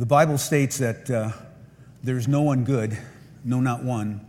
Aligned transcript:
The 0.00 0.06
Bible 0.06 0.38
states 0.38 0.78
that 0.78 1.10
uh, 1.10 1.30
there's 2.02 2.26
no 2.26 2.40
one 2.40 2.64
good, 2.64 2.96
no, 3.44 3.60
not 3.60 3.84
one, 3.84 4.26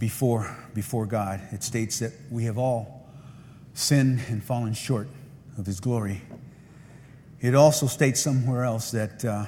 before, 0.00 0.52
before 0.74 1.06
God. 1.06 1.40
It 1.52 1.62
states 1.62 2.00
that 2.00 2.10
we 2.28 2.46
have 2.46 2.58
all 2.58 3.08
sinned 3.72 4.20
and 4.26 4.42
fallen 4.42 4.74
short 4.74 5.06
of 5.56 5.64
His 5.64 5.78
glory. 5.78 6.22
It 7.40 7.54
also 7.54 7.86
states 7.86 8.20
somewhere 8.20 8.64
else 8.64 8.90
that 8.90 9.24
uh, 9.24 9.44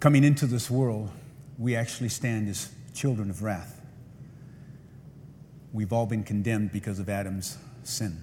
coming 0.00 0.24
into 0.24 0.46
this 0.46 0.68
world, 0.68 1.12
we 1.56 1.76
actually 1.76 2.08
stand 2.08 2.48
as 2.48 2.72
children 2.92 3.30
of 3.30 3.44
wrath. 3.44 3.80
We've 5.72 5.92
all 5.92 6.06
been 6.06 6.24
condemned 6.24 6.72
because 6.72 6.98
of 6.98 7.08
Adam's 7.08 7.56
sin. 7.84 8.20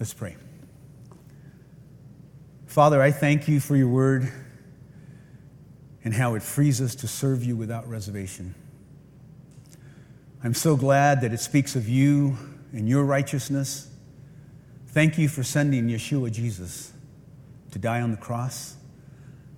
Let's 0.00 0.12
pray. 0.12 0.34
Father, 2.72 3.02
I 3.02 3.10
thank 3.10 3.48
you 3.48 3.60
for 3.60 3.76
your 3.76 3.88
word 3.88 4.32
and 6.02 6.14
how 6.14 6.36
it 6.36 6.42
frees 6.42 6.80
us 6.80 6.94
to 6.94 7.06
serve 7.06 7.44
you 7.44 7.54
without 7.54 7.86
reservation. 7.86 8.54
I'm 10.42 10.54
so 10.54 10.74
glad 10.74 11.20
that 11.20 11.34
it 11.34 11.40
speaks 11.40 11.76
of 11.76 11.86
you 11.86 12.38
and 12.72 12.88
your 12.88 13.04
righteousness. 13.04 13.90
Thank 14.86 15.18
you 15.18 15.28
for 15.28 15.42
sending 15.42 15.86
Yeshua 15.88 16.32
Jesus 16.32 16.94
to 17.72 17.78
die 17.78 18.00
on 18.00 18.10
the 18.10 18.16
cross, 18.16 18.74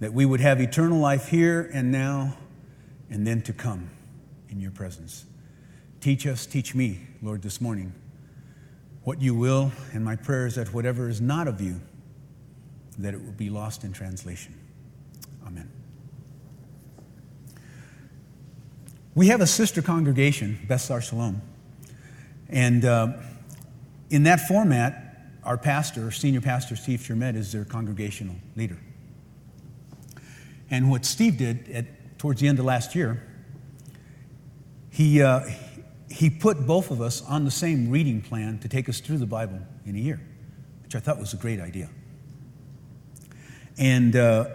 that 0.01 0.12
we 0.12 0.26
would 0.26 0.40
have 0.40 0.60
eternal 0.60 0.98
life 0.98 1.28
here 1.28 1.70
and 1.73 1.92
now, 1.92 2.37
and 3.10 3.24
then 3.24 3.42
to 3.42 3.52
come 3.52 3.90
in 4.48 4.59
your 4.59 4.73
presence. 4.73 5.24
Teach 6.01 6.26
us, 6.26 6.46
teach 6.46 6.74
me, 6.74 7.06
Lord, 7.23 7.42
this 7.42 7.60
morning, 7.60 7.95
what 9.04 9.23
you 9.23 9.37
will, 9.37 9.70
and 9.92 10.04
my 10.04 10.16
prayer 10.16 10.48
is 10.48 10.56
that 10.56 10.74
whatever 10.74 11.09
is 11.09 11.20
not 11.20 11.46
of 11.46 11.60
you, 11.60 11.80
that 12.98 13.14
it 13.14 13.24
will 13.24 13.32
be 13.32 13.50
lost 13.50 13.84
in 13.84 13.92
translation. 13.92 14.54
Amen. 15.46 15.70
We 19.14 19.28
have 19.28 19.40
a 19.40 19.46
sister 19.46 19.82
congregation, 19.82 20.59
Beth 20.66 20.80
Sar 20.80 21.01
Shalom, 21.01 21.40
and 22.48 22.84
uh, 22.84 23.12
in 24.10 24.24
that 24.24 24.46
format, 24.48 25.30
our 25.45 25.59
pastor, 25.59 26.10
senior 26.10 26.40
pastor 26.40 26.76
Steve 26.76 27.01
Shermet, 27.01 27.36
is 27.36 27.52
their 27.52 27.64
congregational 27.64 28.36
leader. 28.56 28.78
And 30.70 30.90
what 30.90 31.04
Steve 31.04 31.36
did 31.38 31.68
at, 31.70 32.18
towards 32.18 32.40
the 32.40 32.48
end 32.48 32.58
of 32.58 32.64
last 32.64 32.95
year, 32.95 33.23
he, 34.90 35.23
uh, 35.23 35.40
he 36.08 36.30
put 36.30 36.66
both 36.66 36.90
of 36.90 37.01
us 37.01 37.23
on 37.23 37.45
the 37.45 37.51
same 37.51 37.90
reading 37.90 38.20
plan 38.23 38.58
to 38.60 38.68
take 38.68 38.88
us 38.88 39.01
through 39.01 39.18
the 39.18 39.26
Bible 39.26 39.60
in 39.84 39.96
a 39.96 39.98
year, 39.98 40.20
which 40.82 40.95
I 40.95 41.01
thought 41.01 41.18
was 41.18 41.34
a 41.34 41.36
great 41.36 41.60
idea. 41.60 41.90
And 43.76 44.14
uh, 44.14 44.46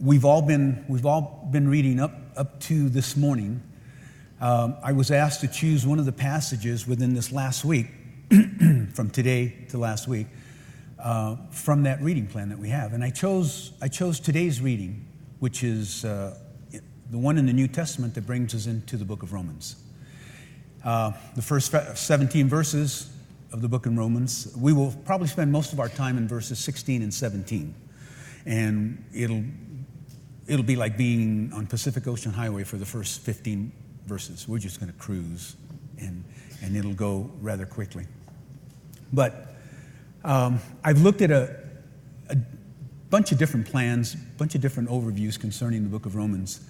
we've, 0.00 0.24
all 0.24 0.42
been, 0.42 0.84
we've 0.88 1.06
all 1.06 1.48
been 1.50 1.68
reading 1.68 1.98
up, 1.98 2.12
up 2.36 2.60
to 2.60 2.88
this 2.88 3.16
morning. 3.16 3.60
Um, 4.40 4.76
I 4.82 4.92
was 4.92 5.10
asked 5.10 5.40
to 5.40 5.48
choose 5.48 5.84
one 5.84 5.98
of 5.98 6.04
the 6.04 6.12
passages 6.12 6.86
within 6.86 7.14
this 7.14 7.32
last 7.32 7.64
week, 7.64 7.88
from 8.94 9.10
today 9.10 9.66
to 9.70 9.78
last 9.78 10.06
week, 10.06 10.28
uh, 11.00 11.34
from 11.50 11.82
that 11.82 12.00
reading 12.00 12.28
plan 12.28 12.48
that 12.50 12.58
we 12.60 12.68
have. 12.68 12.92
And 12.92 13.02
I 13.02 13.10
chose, 13.10 13.72
I 13.82 13.88
chose 13.88 14.20
today's 14.20 14.60
reading, 14.60 15.04
which 15.40 15.64
is 15.64 16.04
uh, 16.04 16.38
the 17.10 17.18
one 17.18 17.38
in 17.38 17.46
the 17.46 17.52
New 17.52 17.66
Testament 17.66 18.14
that 18.14 18.24
brings 18.24 18.54
us 18.54 18.66
into 18.66 18.96
the 18.96 19.04
book 19.04 19.24
of 19.24 19.32
Romans. 19.32 19.74
Uh, 20.84 21.10
the 21.34 21.42
first 21.42 21.74
17 21.96 22.48
verses 22.48 23.10
of 23.52 23.62
the 23.62 23.68
book 23.68 23.86
in 23.86 23.96
Romans, 23.96 24.54
we 24.56 24.72
will 24.72 24.94
probably 25.04 25.26
spend 25.26 25.50
most 25.50 25.72
of 25.72 25.80
our 25.80 25.88
time 25.88 26.16
in 26.16 26.28
verses 26.28 26.60
16 26.60 27.02
and 27.02 27.12
17 27.12 27.74
and 28.48 29.04
it'll 29.14 29.44
it'll 30.48 30.64
be 30.64 30.74
like 30.74 30.96
being 30.96 31.52
on 31.54 31.66
Pacific 31.66 32.08
Ocean 32.08 32.32
Highway 32.32 32.64
for 32.64 32.78
the 32.78 32.86
first 32.86 33.20
15 33.20 33.70
verses. 34.06 34.48
We're 34.48 34.58
just 34.58 34.80
going 34.80 34.90
to 34.90 34.98
cruise, 34.98 35.54
and 36.00 36.24
and 36.62 36.74
it'll 36.74 36.94
go 36.94 37.30
rather 37.40 37.66
quickly. 37.66 38.06
But 39.12 39.54
um, 40.24 40.60
I've 40.82 41.02
looked 41.02 41.22
at 41.22 41.30
a, 41.30 41.54
a 42.30 42.36
bunch 43.10 43.32
of 43.32 43.38
different 43.38 43.66
plans, 43.66 44.14
a 44.14 44.38
bunch 44.38 44.54
of 44.54 44.60
different 44.60 44.88
overviews 44.88 45.38
concerning 45.38 45.84
the 45.84 45.90
book 45.90 46.06
of 46.06 46.16
Romans. 46.16 46.60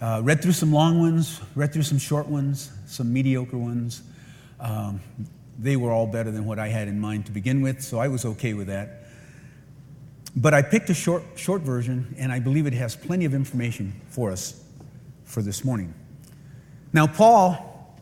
Uh, 0.00 0.20
read 0.22 0.42
through 0.42 0.52
some 0.52 0.72
long 0.72 1.00
ones, 1.00 1.40
read 1.56 1.72
through 1.72 1.82
some 1.82 1.98
short 1.98 2.28
ones, 2.28 2.70
some 2.86 3.12
mediocre 3.12 3.58
ones. 3.58 4.02
Um, 4.60 5.00
they 5.58 5.74
were 5.74 5.90
all 5.90 6.06
better 6.06 6.30
than 6.30 6.44
what 6.44 6.58
I 6.58 6.68
had 6.68 6.86
in 6.86 7.00
mind 7.00 7.26
to 7.26 7.32
begin 7.32 7.62
with, 7.62 7.82
so 7.82 7.98
I 7.98 8.08
was 8.08 8.24
okay 8.24 8.54
with 8.54 8.68
that. 8.68 9.07
But 10.36 10.54
I 10.54 10.62
picked 10.62 10.90
a 10.90 10.94
short, 10.94 11.22
short 11.36 11.62
version, 11.62 12.14
and 12.18 12.30
I 12.32 12.38
believe 12.38 12.66
it 12.66 12.72
has 12.74 12.94
plenty 12.94 13.24
of 13.24 13.34
information 13.34 14.00
for 14.08 14.30
us 14.30 14.62
for 15.24 15.42
this 15.42 15.64
morning. 15.64 15.94
Now, 16.92 17.06
Paul, 17.06 17.96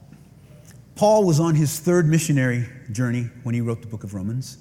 Paul 0.94 1.24
was 1.24 1.40
on 1.40 1.54
his 1.54 1.78
third 1.78 2.06
missionary 2.06 2.68
journey 2.92 3.30
when 3.42 3.54
he 3.54 3.60
wrote 3.60 3.80
the 3.82 3.88
book 3.88 4.04
of 4.04 4.14
Romans. 4.14 4.58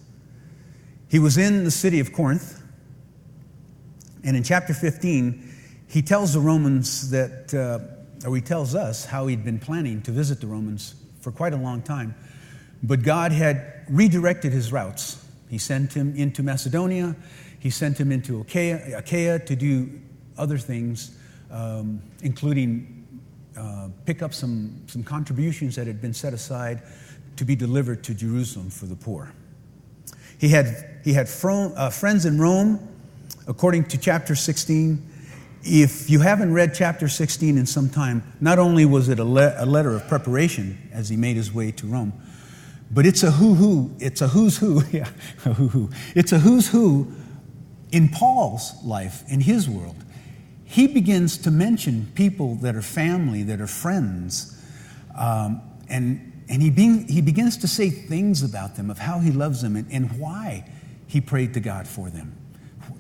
He 1.10 1.20
was 1.20 1.38
in 1.38 1.64
the 1.64 1.72
city 1.72 2.00
of 2.00 2.12
Corinth, 2.12 2.62
and 4.24 4.36
in 4.36 4.44
chapter 4.44 4.74
15, 4.74 5.54
he 5.88 6.02
tells 6.02 6.34
the 6.34 6.40
Romans 6.40 7.12
that, 7.12 7.54
uh, 7.54 8.28
or 8.28 8.36
he 8.36 8.42
tells 8.42 8.74
us 8.74 9.06
how 9.06 9.28
he'd 9.28 9.46
been 9.46 9.60
planning 9.60 10.02
to 10.04 10.12
visit 10.12 10.42
the 10.42 10.48
Romans 10.48 10.96
for 11.22 11.32
quite 11.32 11.54
a 11.54 11.58
long 11.58 11.82
time, 11.82 12.16
but 12.82 13.04
God 13.04 13.32
had 13.32 13.86
redirected 13.90 14.52
his 14.52 14.72
routes. 14.72 15.24
He 15.50 15.60
sent 15.60 15.94
him 15.94 16.16
into 16.16 16.42
Macedonia, 16.42 17.16
he 17.66 17.72
sent 17.72 18.00
him 18.00 18.12
into 18.12 18.42
Achaia, 18.42 18.96
Achaia 18.96 19.40
to 19.40 19.56
do 19.56 19.90
other 20.38 20.60
things, 20.60 21.18
um, 21.50 22.00
including 22.22 23.08
uh, 23.58 23.88
pick 24.06 24.22
up 24.22 24.36
some, 24.36 24.84
some 24.86 25.04
contributions 25.04 25.76
that 25.76 25.88
had 25.88 26.00
been 26.00 26.14
set 26.14 26.32
aside 26.32 26.84
to 27.38 27.44
be 27.44 27.56
delivered 27.56 28.04
to 28.04 28.14
Jerusalem 28.14 28.70
for 28.70 28.86
the 28.86 28.96
poor. 28.96 29.34
He 30.38 30.50
had, 30.50 31.00
he 31.04 31.14
had 31.14 31.28
uh, 31.44 31.90
friends 31.90 32.28
in 32.28 32.40
Rome, 32.40 32.88
according 33.48 33.86
to 33.86 33.98
chapter 33.98 34.36
16. 34.36 35.04
If 35.64 36.08
you 36.08 36.20
haven't 36.20 36.54
read 36.54 36.76
chapter 36.76 37.08
16 37.08 37.58
in 37.58 37.66
some 37.66 37.90
time, 37.90 38.22
not 38.40 38.60
only 38.60 38.86
was 38.86 39.10
it 39.10 39.18
a, 39.18 39.26
le- 39.26 39.56
a 39.58 39.66
letter 39.66 39.96
of 39.96 40.08
preparation 40.08 40.88
as 40.94 41.10
he 41.10 41.18
made 41.18 41.36
his 41.36 41.52
way 41.52 41.72
to 41.72 41.88
Rome, 41.88 42.14
but 42.92 43.08
it's 43.08 43.24
a 43.24 43.32
who 43.32 43.56
who, 43.56 43.92
it's 43.98 44.22
a 44.22 44.28
who's 44.28 44.60
who, 44.60 44.84
yeah, 44.92 45.10
a 45.46 45.54
who 45.54 45.70
who. 45.70 45.90
It's 46.14 46.32
a 46.32 46.38
who's 46.38 46.68
who 46.68 47.12
in 47.92 48.10
Paul's 48.10 48.74
life, 48.84 49.24
in 49.28 49.42
his 49.42 49.70
world, 49.70 49.96
he 50.66 50.88
begins 50.88 51.38
to 51.40 51.52
mention 51.52 52.12
people 52.16 52.56
that 52.56 52.76
are 52.76 52.82
family, 52.82 53.44
that 53.44 53.62
are 53.62 53.68
friends, 53.68 54.52
um, 55.18 55.62
and, 55.90 56.44
and 56.50 56.62
he, 56.62 56.70
be, 56.70 57.04
he 57.04 57.22
begins 57.22 57.58
to 57.58 57.68
say 57.68 57.90
things 57.90 58.44
about 58.44 58.76
them, 58.76 58.90
of 58.90 58.98
how 58.98 59.20
he 59.20 59.32
loves 59.32 59.62
them 59.62 59.76
and, 59.76 59.90
and 59.92 60.20
why 60.20 60.70
he 61.08 61.22
prayed 61.22 61.54
to 61.54 61.60
God 61.60 61.88
for 61.88 62.10
them. 62.10 62.36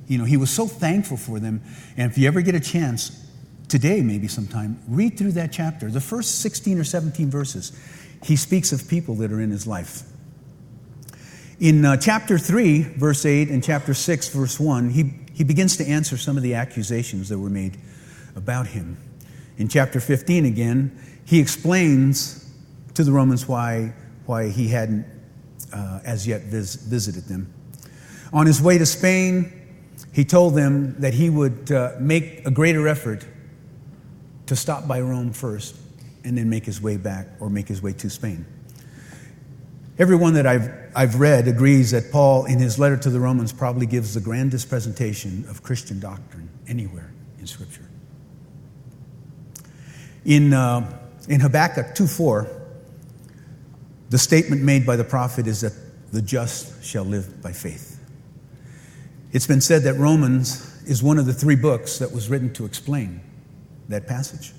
You 0.07 0.17
know, 0.19 0.23
he 0.23 0.37
was 0.37 0.51
so 0.51 0.67
thankful 0.67 1.17
for 1.17 1.39
them. 1.39 1.61
And 1.97 2.11
if 2.11 2.17
you 2.17 2.27
ever 2.27 2.41
get 2.41 2.55
a 2.55 2.59
chance, 2.59 3.27
today 3.67 4.01
maybe 4.01 4.27
sometime, 4.27 4.79
read 4.87 5.17
through 5.17 5.33
that 5.33 5.51
chapter. 5.51 5.89
The 5.89 6.01
first 6.01 6.41
16 6.41 6.79
or 6.79 6.83
17 6.83 7.29
verses, 7.29 7.71
he 8.23 8.35
speaks 8.35 8.71
of 8.71 8.87
people 8.87 9.15
that 9.15 9.31
are 9.31 9.41
in 9.41 9.49
his 9.49 9.65
life. 9.65 10.03
In 11.59 11.85
uh, 11.85 11.95
chapter 11.95 12.37
3, 12.37 12.81
verse 12.81 13.25
8, 13.25 13.49
and 13.49 13.63
chapter 13.63 13.93
6, 13.93 14.27
verse 14.29 14.59
1, 14.59 14.89
he, 14.89 15.13
he 15.33 15.45
begins 15.45 15.77
to 15.77 15.85
answer 15.85 16.17
some 16.17 16.35
of 16.35 16.43
the 16.43 16.55
accusations 16.55 17.29
that 17.29 17.39
were 17.39 17.49
made 17.49 17.77
about 18.35 18.67
him. 18.67 18.97
In 19.57 19.69
chapter 19.69 20.01
15, 20.01 20.45
again, 20.45 20.99
he 21.23 21.39
explains 21.39 22.45
to 22.95 23.05
the 23.05 23.11
Romans 23.13 23.47
why, 23.47 23.93
why 24.25 24.49
he 24.49 24.67
hadn't 24.67 25.05
uh, 25.71 26.01
as 26.03 26.27
yet 26.27 26.41
vis- 26.41 26.75
visited 26.75 27.25
them. 27.25 27.53
On 28.33 28.45
his 28.45 28.61
way 28.61 28.77
to 28.77 28.85
Spain, 28.85 29.51
he 30.11 30.25
told 30.25 30.55
them 30.55 30.99
that 30.99 31.13
he 31.13 31.29
would 31.29 31.71
uh, 31.71 31.93
make 31.99 32.45
a 32.45 32.51
greater 32.51 32.85
effort 32.85 33.25
to 34.47 34.57
stop 34.57 34.89
by 34.89 34.99
Rome 34.99 35.31
first 35.31 35.77
and 36.25 36.37
then 36.37 36.49
make 36.49 36.65
his 36.65 36.81
way 36.81 36.97
back 36.97 37.27
or 37.39 37.49
make 37.49 37.69
his 37.69 37.81
way 37.81 37.93
to 37.93 38.09
Spain. 38.09 38.45
Everyone 39.97 40.33
that 40.33 40.45
I've, 40.45 40.69
I've 40.93 41.19
read 41.21 41.47
agrees 41.47 41.91
that 41.91 42.11
Paul, 42.11 42.45
in 42.45 42.59
his 42.59 42.77
letter 42.77 42.97
to 42.97 43.09
the 43.09 43.19
Romans, 43.19 43.53
probably 43.53 43.85
gives 43.85 44.13
the 44.13 44.19
grandest 44.19 44.67
presentation 44.67 45.45
of 45.49 45.63
Christian 45.63 45.99
doctrine 45.99 46.49
anywhere 46.67 47.13
in 47.39 47.47
Scripture. 47.47 47.87
In, 50.25 50.51
uh, 50.51 50.99
in 51.29 51.39
Habakkuk 51.39 51.95
2 51.95 52.07
4, 52.07 52.47
the 54.09 54.17
statement 54.17 54.61
made 54.61 54.85
by 54.85 54.97
the 54.97 55.03
prophet 55.03 55.47
is 55.47 55.61
that 55.61 55.73
the 56.11 56.21
just 56.21 56.83
shall 56.83 57.05
live 57.05 57.41
by 57.41 57.53
faith. 57.53 57.99
It's 59.31 59.47
been 59.47 59.61
said 59.61 59.83
that 59.83 59.93
Romans 59.95 60.83
is 60.85 61.01
one 61.01 61.17
of 61.17 61.25
the 61.25 61.33
three 61.33 61.55
books 61.55 61.99
that 61.99 62.11
was 62.11 62.29
written 62.29 62.53
to 62.53 62.65
explain 62.65 63.21
that 63.89 64.07
passage. 64.07 64.53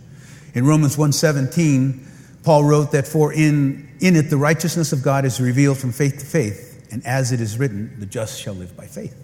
In 0.55 0.67
Romans 0.67 0.97
1:17, 0.97 2.07
Paul 2.47 2.63
wrote 2.63 2.93
that 2.93 3.09
for 3.09 3.33
in, 3.33 3.89
in 3.99 4.15
it 4.15 4.31
the 4.31 4.37
righteousness 4.37 4.93
of 4.93 5.03
God 5.03 5.25
is 5.25 5.41
revealed 5.41 5.79
from 5.79 5.91
faith 5.91 6.19
to 6.19 6.25
faith, 6.25 6.87
and 6.93 7.05
as 7.05 7.33
it 7.33 7.41
is 7.41 7.59
written, 7.59 7.97
the 7.99 8.07
just 8.07 8.41
shall 8.41 8.55
live 8.55 8.77
by 8.77 8.87
faith. 8.87 9.17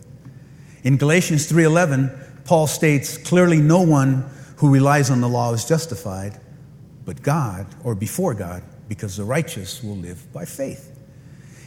In 0.83 0.97
Galatians 0.97 1.47
3:11, 1.47 2.11
Paul 2.45 2.67
states, 2.67 3.17
"Clearly 3.17 3.61
no 3.61 3.81
one 3.81 4.25
who 4.57 4.73
relies 4.73 5.09
on 5.09 5.21
the 5.21 5.29
law 5.29 5.53
is 5.53 5.65
justified, 5.65 6.41
but 7.05 7.23
God 7.23 7.67
or 7.85 7.95
before 7.95 8.35
God, 8.35 8.65
because 8.89 9.17
the 9.17 9.25
righteous 9.25 9.85
will 9.85 9.99
live 9.99 10.21
by 10.33 10.45
faith." 10.45 10.91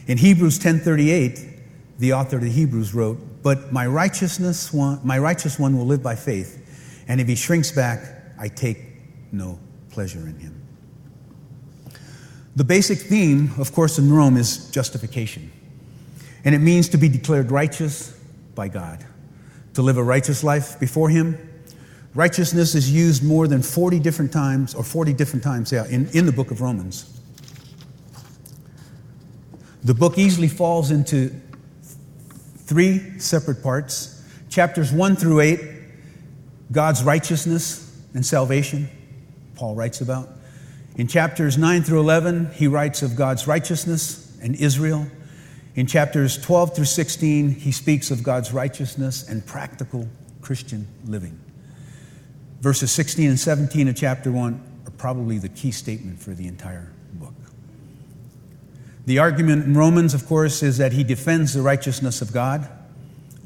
In 0.06 0.18
Hebrews 0.18 0.58
10:38, 0.58 1.40
the 1.98 2.12
author 2.12 2.36
of 2.36 2.42
the 2.42 2.50
Hebrews 2.50 2.92
wrote, 2.92 3.42
"But 3.42 3.72
my 3.72 3.86
righteousness 3.86 4.74
one, 4.74 5.00
my 5.02 5.18
righteous 5.18 5.58
one 5.58 5.78
will 5.78 5.86
live 5.86 6.02
by 6.02 6.16
faith, 6.16 6.58
and 7.08 7.18
if 7.18 7.26
he 7.26 7.34
shrinks 7.34 7.70
back, 7.70 8.34
I 8.38 8.48
take 8.48 8.76
no 9.32 9.58
pleasure 9.88 10.20
in 10.20 10.38
him." 10.38 10.65
The 12.56 12.64
basic 12.64 12.98
theme, 12.98 13.52
of 13.58 13.72
course, 13.74 13.98
in 13.98 14.10
Rome 14.10 14.38
is 14.38 14.70
justification. 14.70 15.52
And 16.42 16.54
it 16.54 16.58
means 16.60 16.88
to 16.88 16.96
be 16.96 17.08
declared 17.10 17.50
righteous 17.50 18.18
by 18.54 18.68
God, 18.68 19.04
to 19.74 19.82
live 19.82 19.98
a 19.98 20.02
righteous 20.02 20.42
life 20.42 20.80
before 20.80 21.10
Him. 21.10 21.38
Righteousness 22.14 22.74
is 22.74 22.90
used 22.90 23.22
more 23.22 23.46
than 23.46 23.60
40 23.60 24.00
different 24.00 24.32
times, 24.32 24.74
or 24.74 24.82
40 24.82 25.12
different 25.12 25.42
times, 25.44 25.70
yeah, 25.70 25.86
in, 25.86 26.08
in 26.14 26.24
the 26.24 26.32
book 26.32 26.50
of 26.50 26.62
Romans. 26.62 27.20
The 29.84 29.92
book 29.92 30.16
easily 30.16 30.48
falls 30.48 30.90
into 30.90 31.38
three 32.56 33.20
separate 33.20 33.62
parts. 33.62 34.24
Chapters 34.48 34.92
1 34.92 35.16
through 35.16 35.40
8, 35.40 35.60
God's 36.72 37.04
righteousness 37.04 38.00
and 38.14 38.24
salvation, 38.24 38.88
Paul 39.56 39.74
writes 39.74 40.00
about. 40.00 40.35
In 40.96 41.08
chapters 41.08 41.58
9 41.58 41.82
through 41.82 42.00
11, 42.00 42.52
he 42.54 42.66
writes 42.66 43.02
of 43.02 43.16
God's 43.16 43.46
righteousness 43.46 44.34
and 44.40 44.54
Israel. 44.56 45.06
In 45.74 45.86
chapters 45.86 46.38
12 46.38 46.74
through 46.74 46.86
16, 46.86 47.50
he 47.50 47.70
speaks 47.70 48.10
of 48.10 48.22
God's 48.22 48.50
righteousness 48.50 49.28
and 49.28 49.44
practical 49.44 50.08
Christian 50.40 50.88
living. 51.04 51.38
Verses 52.62 52.90
16 52.92 53.28
and 53.28 53.38
17 53.38 53.88
of 53.88 53.96
chapter 53.96 54.32
1 54.32 54.60
are 54.86 54.90
probably 54.92 55.38
the 55.38 55.50
key 55.50 55.70
statement 55.70 56.18
for 56.18 56.30
the 56.30 56.46
entire 56.46 56.90
book. 57.12 57.34
The 59.04 59.18
argument 59.18 59.66
in 59.66 59.76
Romans, 59.76 60.14
of 60.14 60.26
course, 60.26 60.62
is 60.62 60.78
that 60.78 60.92
he 60.92 61.04
defends 61.04 61.52
the 61.52 61.60
righteousness 61.60 62.22
of 62.22 62.32
God. 62.32 62.70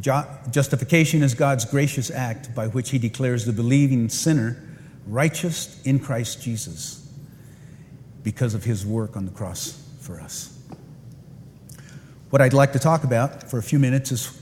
Justification 0.01 1.25
is 1.25 1.35
God's 1.35 1.65
gracious 1.65 2.13
act 2.13 2.55
by 2.55 2.69
which 2.69 2.91
he 2.91 2.99
declares 2.99 3.45
the 3.45 3.53
believing 3.53 4.09
sinner 4.09 4.57
righteous 5.05 5.83
in 5.83 5.99
Christ 5.99 6.41
Jesus 6.41 7.00
because 8.23 8.55
of 8.55 8.65
his 8.65 8.85
work 8.85 9.17
on 9.17 9.25
the 9.25 9.33
cross 9.33 9.83
for 10.01 10.21
us. 10.21 10.57
What 12.31 12.41
I'd 12.41 12.53
like 12.53 12.73
to 12.73 12.79
talk 12.79 13.05
about 13.05 13.51
for 13.51 13.59
a 13.59 13.63
few 13.63 13.79
minutes 13.79 14.13
is 14.13 14.41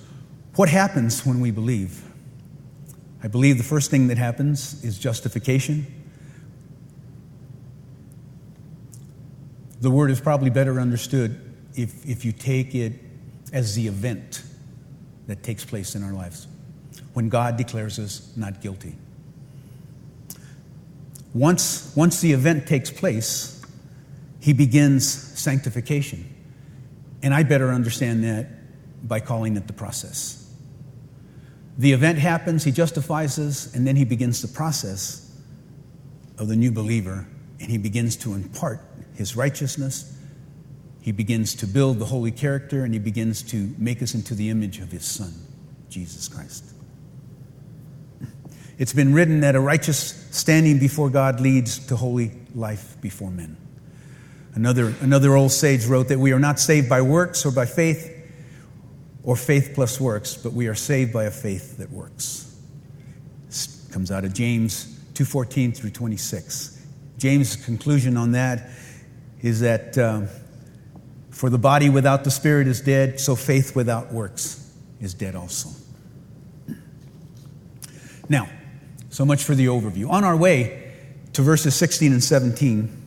what 0.57 0.69
happens 0.69 1.25
when 1.25 1.41
we 1.41 1.51
believe. 1.51 2.03
I 3.23 3.29
believe 3.29 3.59
the 3.59 3.65
first 3.65 3.91
thing 3.91 4.09
that 4.09 4.19
happens 4.19 4.85
is 4.85 4.99
justification. 4.99 5.87
The 9.81 9.91
word 9.91 10.11
is 10.11 10.21
probably 10.21 10.51
better 10.51 10.81
understood 10.81 11.41
if, 11.75 12.05
if 12.07 12.25
you 12.25 12.33
take 12.33 12.75
it 12.75 12.93
as 13.53 13.75
the 13.75 13.87
event 13.87 14.43
that 15.27 15.43
takes 15.43 15.65
place 15.65 15.95
in 15.95 16.03
our 16.03 16.13
lives 16.13 16.47
when 17.15 17.29
God 17.29 17.57
declares 17.57 17.99
us 17.99 18.33
not 18.37 18.61
guilty. 18.61 18.95
Once, 21.35 21.93
once 21.97 22.21
the 22.21 22.33
event 22.33 22.67
takes 22.67 22.91
place, 22.91 23.58
he 24.49 24.55
begins 24.55 25.07
sanctification. 25.39 26.25
And 27.23 27.35
I 27.35 27.43
better 27.43 27.69
understand 27.69 28.25
that 28.25 28.47
by 29.07 29.21
calling 29.21 29.59
it 29.59 29.67
the 29.67 29.75
process. 29.75 30.51
The 31.77 31.93
event 31.93 32.19
happens, 32.19 32.65
he 32.65 32.73
justifies 32.73 33.39
us, 33.39 33.75
and 33.75 33.87
then 33.87 33.95
he 33.95 34.07
begins 34.07 34.41
the 34.41 34.49
process 34.49 35.31
of 36.39 36.49
the 36.49 36.57
new 36.57 36.73
believer, 36.73 37.29
and 37.61 37.71
he 37.71 37.77
begins 37.77 38.17
to 38.17 38.33
impart 38.33 38.81
his 39.17 39.37
righteousness. 39.37 40.17
He 41.03 41.13
begins 41.13 41.55
to 41.57 41.67
build 41.67 41.99
the 41.99 42.07
holy 42.07 42.33
character, 42.33 42.85
and 42.85 42.95
he 42.95 43.01
begins 43.01 43.43
to 43.51 43.75
make 43.77 44.03
us 44.03 44.15
into 44.15 44.35
the 44.35 44.49
image 44.49 44.79
of 44.79 44.91
his 44.91 45.05
Son, 45.05 45.35
Jesus 45.91 46.27
Christ. 46.27 46.65
It's 48.79 48.95
been 48.95 49.13
written 49.13 49.41
that 49.41 49.57
a 49.57 49.61
righteous 49.61 50.27
standing 50.31 50.79
before 50.79 51.11
God 51.11 51.39
leads 51.39 51.87
to 51.89 51.97
holy 51.97 52.33
life 52.55 52.99
before 53.03 53.31
men. 53.31 53.59
Another, 54.59 54.93
another 55.03 55.37
old 55.37 55.53
sage 55.53 55.87
wrote 55.87 56.09
that 56.09 56.19
we 56.19 56.33
are 56.33 56.41
not 56.41 56.59
saved 56.59 56.89
by 56.89 57.01
works 57.01 57.47
or 57.47 57.53
by 57.53 57.65
faith 57.65 58.13
or 59.23 59.37
faith 59.37 59.71
plus 59.73 60.01
works, 60.01 60.35
but 60.37 60.53
we 60.53 60.67
are 60.67 60.75
saved 60.75 61.13
by 61.13 61.25
a 61.27 61.31
faith 61.31 61.79
that 61.79 61.93
works. 61.93 62.57
This 63.47 63.89
comes 63.93 64.11
out 64.11 64.25
of 64.25 64.35
James 64.35 64.99
2:14 65.15 65.77
through 65.77 65.91
26. 65.91 66.77
James' 67.19 67.55
conclusion 67.55 68.17
on 68.17 68.33
that 68.33 68.69
is 69.43 69.61
that 69.61 69.97
um, 69.97 70.27
for 71.31 71.51
the 71.51 71.59
body 71.59 71.89
without 71.89 72.25
the 72.25 72.31
spirit 72.33 72.67
is 72.67 72.81
dead, 72.81 73.21
so 73.21 73.37
faith 73.37 73.77
without 73.77 74.13
works 74.13 74.73
is 75.01 75.15
dead 75.15 75.37
also. 75.37 75.69
Now, 78.29 78.49
so 79.09 79.25
much 79.25 79.45
for 79.45 79.55
the 79.55 79.67
overview. 79.67 80.11
On 80.11 80.25
our 80.25 80.37
way 80.37 80.95
to 81.35 81.43
verses 81.43 81.77
16 81.77 82.11
and 82.11 82.25
17, 82.25 82.98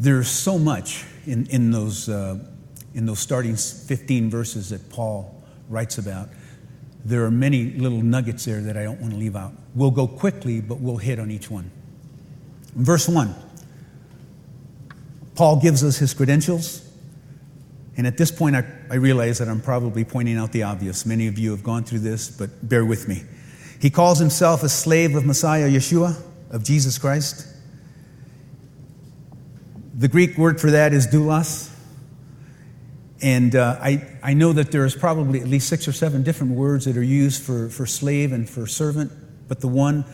there's 0.00 0.28
so 0.28 0.58
much 0.58 1.04
in, 1.26 1.46
in, 1.48 1.70
those, 1.70 2.08
uh, 2.08 2.38
in 2.94 3.04
those 3.04 3.18
starting 3.18 3.54
15 3.54 4.30
verses 4.30 4.70
that 4.70 4.88
Paul 4.88 5.44
writes 5.68 5.98
about. 5.98 6.30
There 7.04 7.24
are 7.24 7.30
many 7.30 7.72
little 7.72 8.00
nuggets 8.02 8.46
there 8.46 8.62
that 8.62 8.78
I 8.78 8.82
don't 8.82 8.98
want 8.98 9.12
to 9.12 9.18
leave 9.18 9.36
out. 9.36 9.52
We'll 9.74 9.90
go 9.90 10.06
quickly, 10.08 10.62
but 10.62 10.80
we'll 10.80 10.96
hit 10.96 11.18
on 11.18 11.30
each 11.30 11.50
one. 11.50 11.70
Verse 12.74 13.08
1 13.08 13.34
Paul 15.34 15.60
gives 15.60 15.84
us 15.84 15.98
his 15.98 16.14
credentials. 16.14 16.86
And 17.96 18.06
at 18.06 18.16
this 18.16 18.30
point, 18.30 18.56
I, 18.56 18.64
I 18.90 18.94
realize 18.94 19.38
that 19.38 19.48
I'm 19.48 19.60
probably 19.60 20.04
pointing 20.04 20.38
out 20.38 20.52
the 20.52 20.62
obvious. 20.62 21.04
Many 21.04 21.26
of 21.26 21.38
you 21.38 21.50
have 21.50 21.62
gone 21.62 21.84
through 21.84 21.98
this, 21.98 22.30
but 22.30 22.66
bear 22.66 22.84
with 22.84 23.06
me. 23.06 23.22
He 23.80 23.90
calls 23.90 24.18
himself 24.18 24.62
a 24.62 24.68
slave 24.68 25.14
of 25.14 25.26
Messiah 25.26 25.68
Yeshua, 25.68 26.16
of 26.50 26.64
Jesus 26.64 26.98
Christ. 26.98 27.46
The 30.00 30.08
Greek 30.08 30.38
word 30.38 30.58
for 30.62 30.70
that 30.70 30.94
is 30.94 31.06
doulos. 31.08 31.70
And 33.20 33.54
uh, 33.54 33.76
I, 33.82 34.08
I 34.22 34.32
know 34.32 34.54
that 34.54 34.72
there's 34.72 34.96
probably 34.96 35.42
at 35.42 35.46
least 35.46 35.68
six 35.68 35.86
or 35.86 35.92
seven 35.92 36.22
different 36.22 36.54
words 36.54 36.86
that 36.86 36.96
are 36.96 37.02
used 37.02 37.42
for, 37.42 37.68
for 37.68 37.84
slave 37.84 38.32
and 38.32 38.48
for 38.48 38.66
servant, 38.66 39.12
but 39.46 39.60
the 39.60 39.68
one 39.68 40.06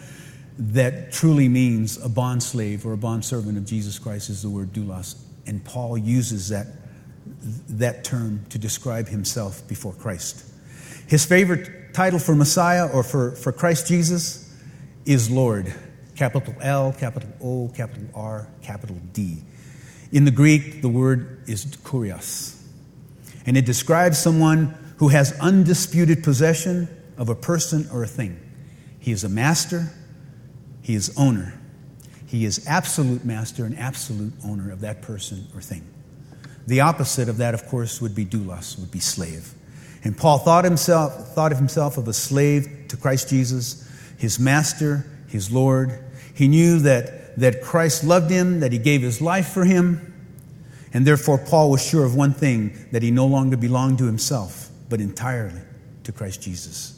that 0.59 1.13
truly 1.13 1.49
means 1.49 2.05
a 2.05 2.09
bond 2.09 2.43
slave 2.43 2.85
or 2.85 2.95
a 2.95 2.97
bond 2.97 3.25
servant 3.25 3.57
of 3.57 3.65
Jesus 3.65 3.97
Christ 4.01 4.29
is 4.29 4.43
the 4.43 4.51
word 4.51 4.73
doulos. 4.73 5.23
And 5.47 5.65
Paul 5.65 5.97
uses 5.97 6.49
that, 6.49 6.67
that 7.69 8.03
term 8.03 8.45
to 8.49 8.59
describe 8.59 9.07
himself 9.07 9.69
before 9.69 9.93
Christ. 9.93 10.45
His 11.07 11.25
favorite 11.25 11.95
title 11.95 12.19
for 12.19 12.35
Messiah 12.35 12.89
or 12.89 13.05
for, 13.05 13.37
for 13.37 13.53
Christ 13.53 13.87
Jesus 13.87 14.53
is 15.05 15.31
Lord. 15.31 15.73
Capital 16.17 16.57
L, 16.61 16.93
capital 16.93 17.31
O, 17.41 17.69
capital 17.69 18.09
R, 18.17 18.49
capital 18.63 18.97
D. 19.13 19.45
In 20.13 20.25
the 20.25 20.31
Greek, 20.31 20.83
the 20.83 20.89
word 20.89 21.43
is 21.47 21.65
kurios, 21.65 22.61
and 23.45 23.57
it 23.57 23.67
describes 23.67 24.19
someone 24.19 24.77
who 24.99 25.09
has 25.09 25.39
undisputed 25.41 26.23
possession 26.23 26.89
of 27.19 27.29
a 27.29 27.35
person 27.35 27.89
or 27.93 28.03
a 28.03 28.07
thing. 28.07 28.41
He 28.99 29.13
is 29.13 29.25
a 29.25 29.29
master, 29.29 29.93
he 30.83 30.95
is 30.95 31.13
owner. 31.17 31.53
He 32.27 32.45
is 32.45 32.67
absolute 32.67 33.25
master 33.25 33.65
and 33.65 33.79
absolute 33.79 34.33
owner 34.45 34.73
of 34.73 34.81
that 34.81 35.01
person 35.01 35.47
or 35.55 35.61
thing. 35.61 35.87
The 36.67 36.81
opposite 36.81 37.29
of 37.29 37.37
that, 37.39 37.55
of 37.55 37.67
course, 37.67 38.01
would 38.01 38.15
be 38.15 38.25
doulos, 38.25 38.79
would 38.81 38.91
be 38.91 38.99
slave. 38.99 39.55
And 40.03 40.17
Paul 40.17 40.39
thought, 40.39 40.65
himself, 40.65 41.35
thought 41.35 41.53
of 41.53 41.59
himself 41.59 41.99
of 41.99 42.09
a 42.09 42.13
slave 42.13 42.87
to 42.89 42.97
Christ 42.97 43.29
Jesus, 43.29 43.89
his 44.19 44.39
master, 44.39 45.05
his 45.29 45.51
Lord. 45.51 46.05
He 46.35 46.49
knew 46.49 46.81
that 46.81 47.26
that 47.37 47.63
Christ 47.63 48.05
loved 48.05 48.31
him, 48.31 48.61
that 48.61 48.73
he 48.73 48.79
gave 48.79 49.03
his 49.03 49.21
life 49.21 49.49
for 49.49 49.65
him. 49.65 50.13
And 50.93 51.07
therefore, 51.07 51.39
Paul 51.39 51.71
was 51.71 51.85
sure 51.85 52.05
of 52.05 52.15
one 52.15 52.33
thing 52.33 52.87
that 52.93 53.03
he 53.03 53.11
no 53.11 53.27
longer 53.27 53.57
belonged 53.57 53.99
to 53.99 54.07
himself, 54.07 54.71
but 54.89 55.01
entirely 55.01 55.61
to 56.05 56.13
Christ 56.13 56.43
Jesus. 56.43 56.93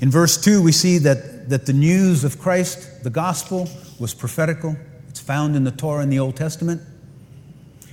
In 0.00 0.10
verse 0.10 0.40
2, 0.40 0.62
we 0.62 0.72
see 0.72 0.98
that, 0.98 1.50
that 1.50 1.66
the 1.66 1.72
news 1.72 2.24
of 2.24 2.40
Christ, 2.40 3.04
the 3.04 3.10
gospel, 3.10 3.68
was 3.98 4.14
prophetical. 4.14 4.76
It's 5.08 5.20
found 5.20 5.54
in 5.54 5.64
the 5.64 5.70
Torah 5.70 6.02
in 6.02 6.08
the 6.08 6.18
Old 6.18 6.36
Testament. 6.36 6.80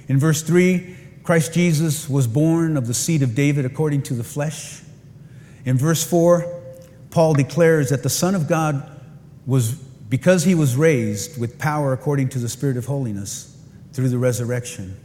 In 0.08 0.18
verse 0.18 0.42
3, 0.42 0.96
Christ 1.24 1.54
Jesus 1.54 2.10
was 2.10 2.26
born 2.26 2.78
of 2.78 2.88
the 2.88 2.94
seed 2.94 3.22
of 3.22 3.36
David 3.36 3.66
according 3.66 4.04
to 4.04 4.14
the 4.14 4.24
flesh. 4.24 4.82
In 5.66 5.78
verse 5.78 6.02
4, 6.10 6.64
Paul 7.10 7.34
declares 7.34 7.90
that 7.90 8.04
the 8.04 8.10
Son 8.10 8.34
of 8.34 8.48
God 8.48 8.90
was 9.46 9.76
because 10.10 10.44
he 10.44 10.56
was 10.56 10.76
raised 10.76 11.40
with 11.40 11.60
power 11.60 11.94
according 11.94 12.30
to 12.30 12.40
the 12.40 12.50
Spirit 12.50 12.78
of 12.78 12.86
holiness 12.86 13.58
through 13.94 14.10
the 14.10 14.18
resurrection, 14.18 14.96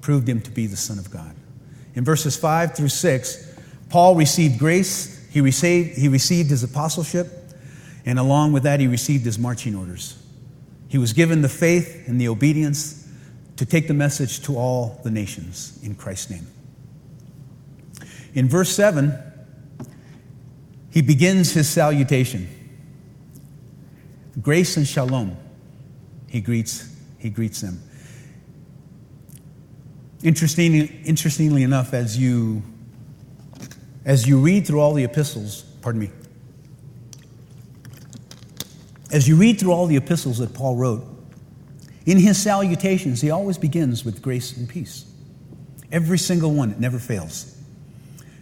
proved 0.00 0.28
him 0.28 0.40
to 0.40 0.50
be 0.50 0.66
the 0.66 0.76
Son 0.76 0.98
of 0.98 1.10
God. 1.10 1.34
In 1.94 2.04
verses 2.04 2.36
5 2.36 2.74
through 2.74 2.88
6, 2.88 3.56
Paul 3.90 4.16
received 4.16 4.58
grace, 4.58 5.26
he 5.30 5.40
received, 5.40 5.98
he 5.98 6.08
received 6.08 6.50
his 6.50 6.62
apostleship, 6.62 7.28
and 8.06 8.18
along 8.18 8.52
with 8.52 8.64
that, 8.64 8.80
he 8.80 8.86
received 8.86 9.24
his 9.24 9.38
marching 9.38 9.74
orders. 9.74 10.20
He 10.88 10.98
was 10.98 11.12
given 11.12 11.42
the 11.42 11.48
faith 11.48 12.06
and 12.06 12.20
the 12.20 12.28
obedience 12.28 13.08
to 13.56 13.66
take 13.66 13.88
the 13.88 13.94
message 13.94 14.40
to 14.42 14.56
all 14.56 15.00
the 15.04 15.10
nations 15.10 15.78
in 15.82 15.94
Christ's 15.94 16.30
name. 16.30 16.46
In 18.34 18.48
verse 18.48 18.74
7, 18.74 19.16
he 20.90 21.02
begins 21.02 21.52
his 21.52 21.68
salutation. 21.68 22.48
Grace 24.42 24.76
and 24.76 24.86
shalom. 24.86 25.36
He 26.28 26.40
greets, 26.40 26.92
he 27.18 27.30
greets 27.30 27.60
them. 27.60 27.80
Interesting, 30.22 30.74
interestingly 31.04 31.62
enough, 31.62 31.94
as 31.94 32.18
you 32.18 32.62
as 34.04 34.26
you 34.26 34.38
read 34.38 34.66
through 34.66 34.80
all 34.80 34.92
the 34.92 35.04
epistles, 35.04 35.62
pardon 35.80 36.00
me, 36.02 36.10
as 39.10 39.26
you 39.28 39.36
read 39.36 39.58
through 39.58 39.72
all 39.72 39.86
the 39.86 39.96
epistles 39.96 40.38
that 40.38 40.52
Paul 40.52 40.76
wrote, 40.76 41.04
in 42.04 42.18
his 42.18 42.36
salutations, 42.36 43.20
he 43.20 43.30
always 43.30 43.56
begins 43.56 44.04
with 44.04 44.20
grace 44.20 44.56
and 44.56 44.68
peace. 44.68 45.06
Every 45.90 46.18
single 46.18 46.52
one, 46.52 46.70
it 46.72 46.80
never 46.80 46.98
fails. 46.98 47.56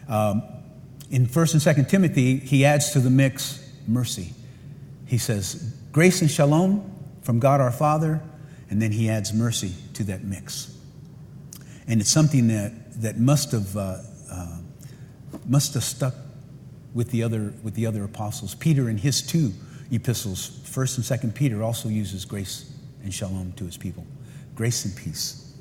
Um, 0.08 0.42
in 1.10 1.26
1st 1.26 1.66
and 1.66 1.86
2nd 1.86 1.88
Timothy, 1.88 2.38
he 2.38 2.64
adds 2.64 2.90
to 2.92 3.00
the 3.00 3.10
mix 3.10 3.64
mercy. 3.86 4.32
He 5.06 5.18
says, 5.18 5.76
Grace 5.92 6.22
and 6.22 6.30
shalom 6.30 6.90
from 7.20 7.38
God 7.38 7.60
our 7.60 7.70
Father, 7.70 8.22
and 8.70 8.80
then 8.80 8.92
he 8.92 9.10
adds 9.10 9.34
mercy 9.34 9.74
to 9.92 10.04
that 10.04 10.24
mix. 10.24 10.74
And 11.86 12.00
it's 12.00 12.10
something 12.10 12.48
that, 12.48 13.02
that 13.02 13.18
must 13.18 13.52
have, 13.52 13.76
uh, 13.76 13.98
uh, 14.30 14.58
must 15.46 15.74
have 15.74 15.84
stuck 15.84 16.14
with 16.94 17.10
the, 17.10 17.22
other, 17.22 17.52
with 17.62 17.74
the 17.74 17.86
other 17.86 18.04
apostles. 18.04 18.54
Peter, 18.54 18.88
in 18.88 18.96
his 18.96 19.20
two 19.20 19.52
epistles, 19.90 20.60
1st 20.64 21.10
and 21.22 21.32
2nd 21.32 21.34
Peter, 21.34 21.62
also 21.62 21.90
uses 21.90 22.24
grace 22.24 22.72
and 23.02 23.12
shalom 23.12 23.52
to 23.52 23.64
his 23.64 23.76
people. 23.76 24.06
Grace 24.54 24.86
and 24.86 24.96
peace. 24.96 25.54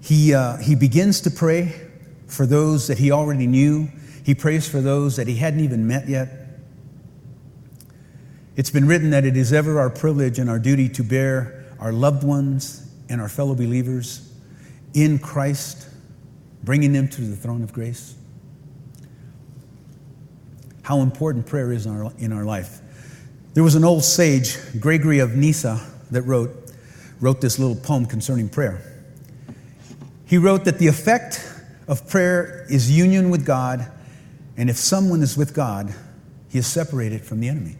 He, 0.00 0.32
uh, 0.32 0.58
he 0.58 0.76
begins 0.76 1.22
to 1.22 1.30
pray 1.32 1.74
for 2.28 2.46
those 2.46 2.86
that 2.86 2.98
he 2.98 3.10
already 3.10 3.48
knew. 3.48 3.88
He 4.26 4.34
prays 4.34 4.68
for 4.68 4.80
those 4.80 5.14
that 5.14 5.28
he 5.28 5.36
hadn't 5.36 5.60
even 5.60 5.86
met 5.86 6.08
yet. 6.08 6.28
It's 8.56 8.70
been 8.70 8.88
written 8.88 9.10
that 9.10 9.24
it 9.24 9.36
is 9.36 9.52
ever 9.52 9.78
our 9.78 9.88
privilege 9.88 10.40
and 10.40 10.50
our 10.50 10.58
duty 10.58 10.88
to 10.88 11.04
bear 11.04 11.64
our 11.78 11.92
loved 11.92 12.24
ones 12.24 12.90
and 13.08 13.20
our 13.20 13.28
fellow 13.28 13.54
believers 13.54 14.28
in 14.94 15.20
Christ, 15.20 15.88
bringing 16.64 16.92
them 16.92 17.06
to 17.06 17.20
the 17.20 17.36
throne 17.36 17.62
of 17.62 17.72
grace. 17.72 18.16
How 20.82 21.02
important 21.02 21.46
prayer 21.46 21.70
is 21.70 21.86
in 21.86 21.96
our, 21.96 22.12
in 22.18 22.32
our 22.32 22.44
life. 22.44 22.80
There 23.54 23.62
was 23.62 23.76
an 23.76 23.84
old 23.84 24.02
sage, 24.02 24.58
Gregory 24.80 25.20
of 25.20 25.36
Nyssa, 25.36 25.80
that 26.10 26.22
wrote, 26.22 26.50
wrote 27.20 27.40
this 27.40 27.60
little 27.60 27.76
poem 27.76 28.06
concerning 28.06 28.48
prayer. 28.48 28.82
He 30.24 30.36
wrote 30.36 30.64
that 30.64 30.80
the 30.80 30.88
effect 30.88 31.48
of 31.86 32.08
prayer 32.08 32.66
is 32.68 32.90
union 32.90 33.30
with 33.30 33.46
God, 33.46 33.92
and 34.56 34.70
if 34.70 34.76
someone 34.76 35.22
is 35.22 35.36
with 35.36 35.54
God, 35.54 35.94
he 36.48 36.58
is 36.58 36.66
separated 36.66 37.22
from 37.22 37.40
the 37.40 37.48
enemy. 37.48 37.76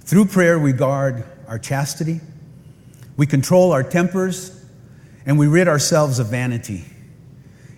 Through 0.00 0.26
prayer, 0.26 0.58
we 0.58 0.72
guard 0.72 1.24
our 1.46 1.58
chastity, 1.58 2.20
we 3.16 3.26
control 3.26 3.72
our 3.72 3.82
tempers, 3.82 4.54
and 5.26 5.38
we 5.38 5.46
rid 5.46 5.68
ourselves 5.68 6.18
of 6.18 6.28
vanity. 6.28 6.84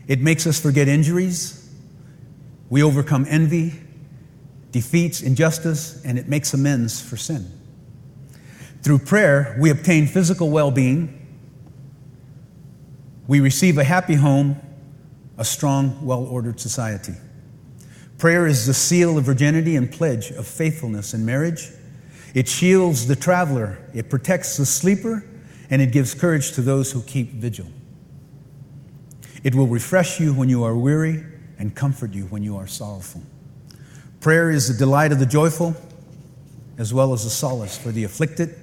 It 0.06 0.20
makes 0.20 0.47
us 0.47 0.61
forget 0.61 0.88
injuries, 0.88 1.56
we 2.68 2.82
overcome 2.82 3.26
envy, 3.28 3.73
defeats 4.70 5.23
injustice, 5.23 6.00
and 6.04 6.18
it 6.18 6.28
makes 6.28 6.54
amends 6.54 7.00
for 7.00 7.16
sin. 7.16 7.50
Through 8.82 9.00
prayer, 9.00 9.56
we 9.61 9.70
obtain 9.70 10.06
physical 10.06 10.50
well 10.50 10.70
being 10.70 11.20
we 13.30 13.38
receive 13.38 13.78
a 13.78 13.85
happy 13.85 14.16
home, 14.16 14.56
a 15.38 15.44
strong, 15.44 16.04
well 16.04 16.25
ordered 16.25 16.59
society. 16.59 17.12
Prayer 18.21 18.47
is 18.47 18.67
the 18.67 18.75
seal 18.75 19.17
of 19.17 19.25
virginity 19.25 19.77
and 19.77 19.91
pledge 19.91 20.31
of 20.31 20.47
faithfulness 20.47 21.15
in 21.15 21.25
marriage. 21.25 21.71
It 22.35 22.47
shields 22.47 23.07
the 23.07 23.17
traveler, 23.17 23.79
it 23.95 24.11
protects 24.11 24.59
the 24.59 24.67
sleeper, 24.67 25.25
and 25.71 25.81
it 25.81 25.91
gives 25.91 26.12
courage 26.12 26.53
to 26.53 26.61
those 26.61 26.93
who 26.93 27.00
keep 27.03 27.31
vigil. 27.33 27.67
It 29.43 29.55
will 29.55 29.67
refresh 29.67 30.21
you 30.21 30.35
when 30.35 30.50
you 30.50 30.62
are 30.65 30.77
weary 30.77 31.25
and 31.59 31.75
comfort 31.75 32.12
you 32.12 32.25
when 32.27 32.43
you 32.43 32.59
are 32.59 32.67
sorrowful. 32.67 33.23
Prayer 34.21 34.50
is 34.50 34.69
the 34.69 34.75
delight 34.75 35.12
of 35.12 35.19
the 35.19 35.25
joyful 35.25 35.75
as 36.77 36.93
well 36.93 37.15
as 37.15 37.25
a 37.25 37.31
solace 37.31 37.79
for 37.79 37.91
the 37.91 38.05
afflicted. 38.05 38.55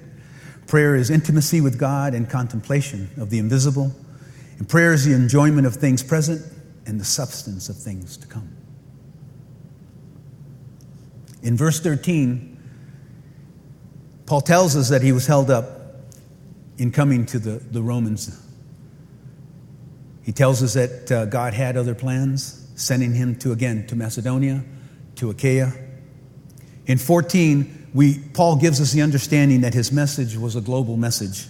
Prayer 0.68 0.94
is 0.94 1.10
intimacy 1.10 1.60
with 1.60 1.80
God 1.80 2.14
and 2.14 2.30
contemplation 2.30 3.10
of 3.16 3.28
the 3.30 3.40
invisible 3.40 3.92
and 4.58 4.68
prayer 4.68 4.92
is 4.92 5.04
the 5.04 5.14
enjoyment 5.14 5.66
of 5.66 5.74
things 5.74 6.02
present 6.02 6.40
and 6.86 7.00
the 7.00 7.04
substance 7.04 7.68
of 7.68 7.76
things 7.76 8.16
to 8.18 8.26
come. 8.28 8.57
In 11.42 11.56
verse 11.56 11.80
13, 11.80 12.56
Paul 14.26 14.40
tells 14.40 14.76
us 14.76 14.88
that 14.90 15.02
he 15.02 15.12
was 15.12 15.26
held 15.26 15.50
up 15.50 15.66
in 16.76 16.92
coming 16.92 17.26
to 17.26 17.38
the, 17.38 17.58
the 17.58 17.82
Romans. 17.82 18.44
He 20.22 20.32
tells 20.32 20.62
us 20.62 20.74
that 20.74 21.10
uh, 21.10 21.24
God 21.26 21.54
had 21.54 21.76
other 21.76 21.94
plans, 21.94 22.70
sending 22.76 23.14
him 23.14 23.36
to, 23.36 23.52
again, 23.52 23.86
to 23.86 23.96
Macedonia, 23.96 24.64
to 25.16 25.30
Achaia. 25.30 25.72
In 26.86 26.98
14, 26.98 27.88
we, 27.94 28.18
Paul 28.34 28.56
gives 28.56 28.80
us 28.80 28.92
the 28.92 29.02
understanding 29.02 29.62
that 29.62 29.74
his 29.74 29.90
message 29.90 30.36
was 30.36 30.56
a 30.56 30.60
global 30.60 30.96
message 30.96 31.46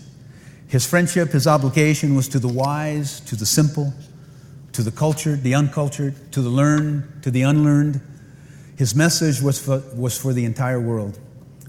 his 0.68 0.86
friendship, 0.86 1.30
his 1.30 1.46
obligation 1.46 2.14
was 2.14 2.28
to 2.28 2.38
the 2.38 2.48
wise, 2.48 3.20
to 3.20 3.36
the 3.36 3.46
simple, 3.46 3.94
to 4.72 4.82
the 4.82 4.90
cultured, 4.90 5.42
the 5.42 5.54
uncultured, 5.54 6.30
to 6.32 6.42
the 6.42 6.50
learned, 6.50 7.22
to 7.22 7.30
the 7.30 7.42
unlearned. 7.42 8.02
His 8.78 8.94
message 8.94 9.42
was 9.42 9.58
for, 9.58 9.82
was 9.92 10.16
for 10.16 10.32
the 10.32 10.44
entire 10.44 10.80
world, 10.80 11.18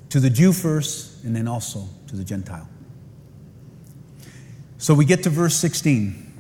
to 0.10 0.20
the 0.20 0.30
Jew 0.30 0.54
first, 0.54 1.24
and 1.24 1.36
then 1.36 1.48
also 1.48 1.90
to 2.06 2.16
the 2.16 2.24
Gentile. 2.24 2.70
So 4.78 4.94
we 4.94 5.06
get 5.06 5.24
to 5.24 5.32
verse 5.32 5.56
16. 5.56 6.32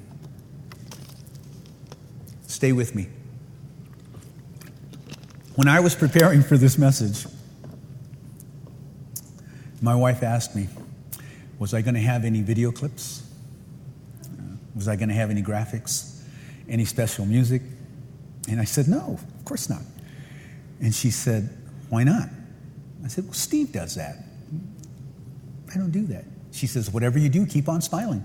Stay 2.45 2.71
with 2.71 2.93
me. 2.93 3.07
When 5.55 5.67
I 5.67 5.79
was 5.79 5.95
preparing 5.95 6.43
for 6.43 6.55
this 6.55 6.77
message, 6.77 7.25
my 9.81 9.95
wife 9.95 10.21
asked 10.21 10.55
me, 10.55 10.67
was 11.57 11.73
I 11.73 11.81
going 11.81 11.95
to 11.95 12.01
have 12.01 12.25
any 12.25 12.41
video 12.41 12.71
clips? 12.71 13.23
Uh, 14.23 14.57
was 14.75 14.87
I 14.87 14.95
going 14.95 15.09
to 15.09 15.15
have 15.15 15.31
any 15.31 15.41
graphics? 15.41 16.21
Any 16.67 16.85
special 16.85 17.25
music? 17.25 17.63
And 18.47 18.61
I 18.61 18.65
said, 18.65 18.87
No, 18.87 19.19
of 19.19 19.45
course 19.45 19.67
not. 19.67 19.81
And 20.81 20.93
she 20.93 21.11
said, 21.11 21.49
Why 21.89 22.03
not? 22.03 22.29
I 23.03 23.07
said, 23.07 23.25
Well, 23.25 23.33
Steve 23.33 23.71
does 23.71 23.95
that. 23.95 24.17
I 25.73 25.77
don't 25.77 25.91
do 25.91 26.05
that. 26.07 26.25
She 26.51 26.67
says, 26.67 26.91
Whatever 26.91 27.19
you 27.19 27.29
do, 27.29 27.45
keep 27.45 27.69
on 27.69 27.81
smiling. 27.81 28.23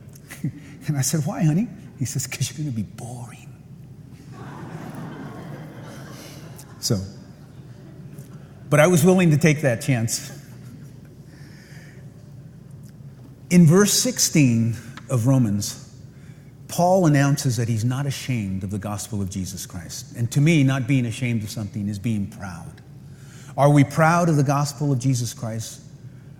and 0.86 0.96
I 0.96 1.02
said, 1.02 1.26
Why, 1.26 1.42
honey? 1.42 1.68
He 1.98 2.04
says, 2.04 2.26
Because 2.26 2.50
you're 2.50 2.64
going 2.64 2.74
to 2.74 2.76
be 2.76 2.82
boring. 2.82 3.44
so, 6.80 7.00
but 8.70 8.80
I 8.80 8.86
was 8.86 9.04
willing 9.04 9.30
to 9.30 9.38
take 9.38 9.62
that 9.62 9.82
chance. 9.82 10.30
In 13.50 13.66
verse 13.66 13.94
16 13.94 14.76
of 15.08 15.26
Romans, 15.26 15.87
Paul 16.68 17.06
announces 17.06 17.56
that 17.56 17.68
he's 17.68 17.84
not 17.84 18.06
ashamed 18.06 18.62
of 18.62 18.70
the 18.70 18.78
gospel 18.78 19.22
of 19.22 19.30
Jesus 19.30 19.66
Christ. 19.66 20.14
And 20.16 20.30
to 20.32 20.40
me, 20.40 20.62
not 20.62 20.86
being 20.86 21.06
ashamed 21.06 21.42
of 21.42 21.50
something 21.50 21.88
is 21.88 21.98
being 21.98 22.26
proud. 22.28 22.82
Are 23.56 23.70
we 23.70 23.84
proud 23.84 24.28
of 24.28 24.36
the 24.36 24.44
gospel 24.44 24.92
of 24.92 24.98
Jesus 24.98 25.34
Christ? 25.34 25.80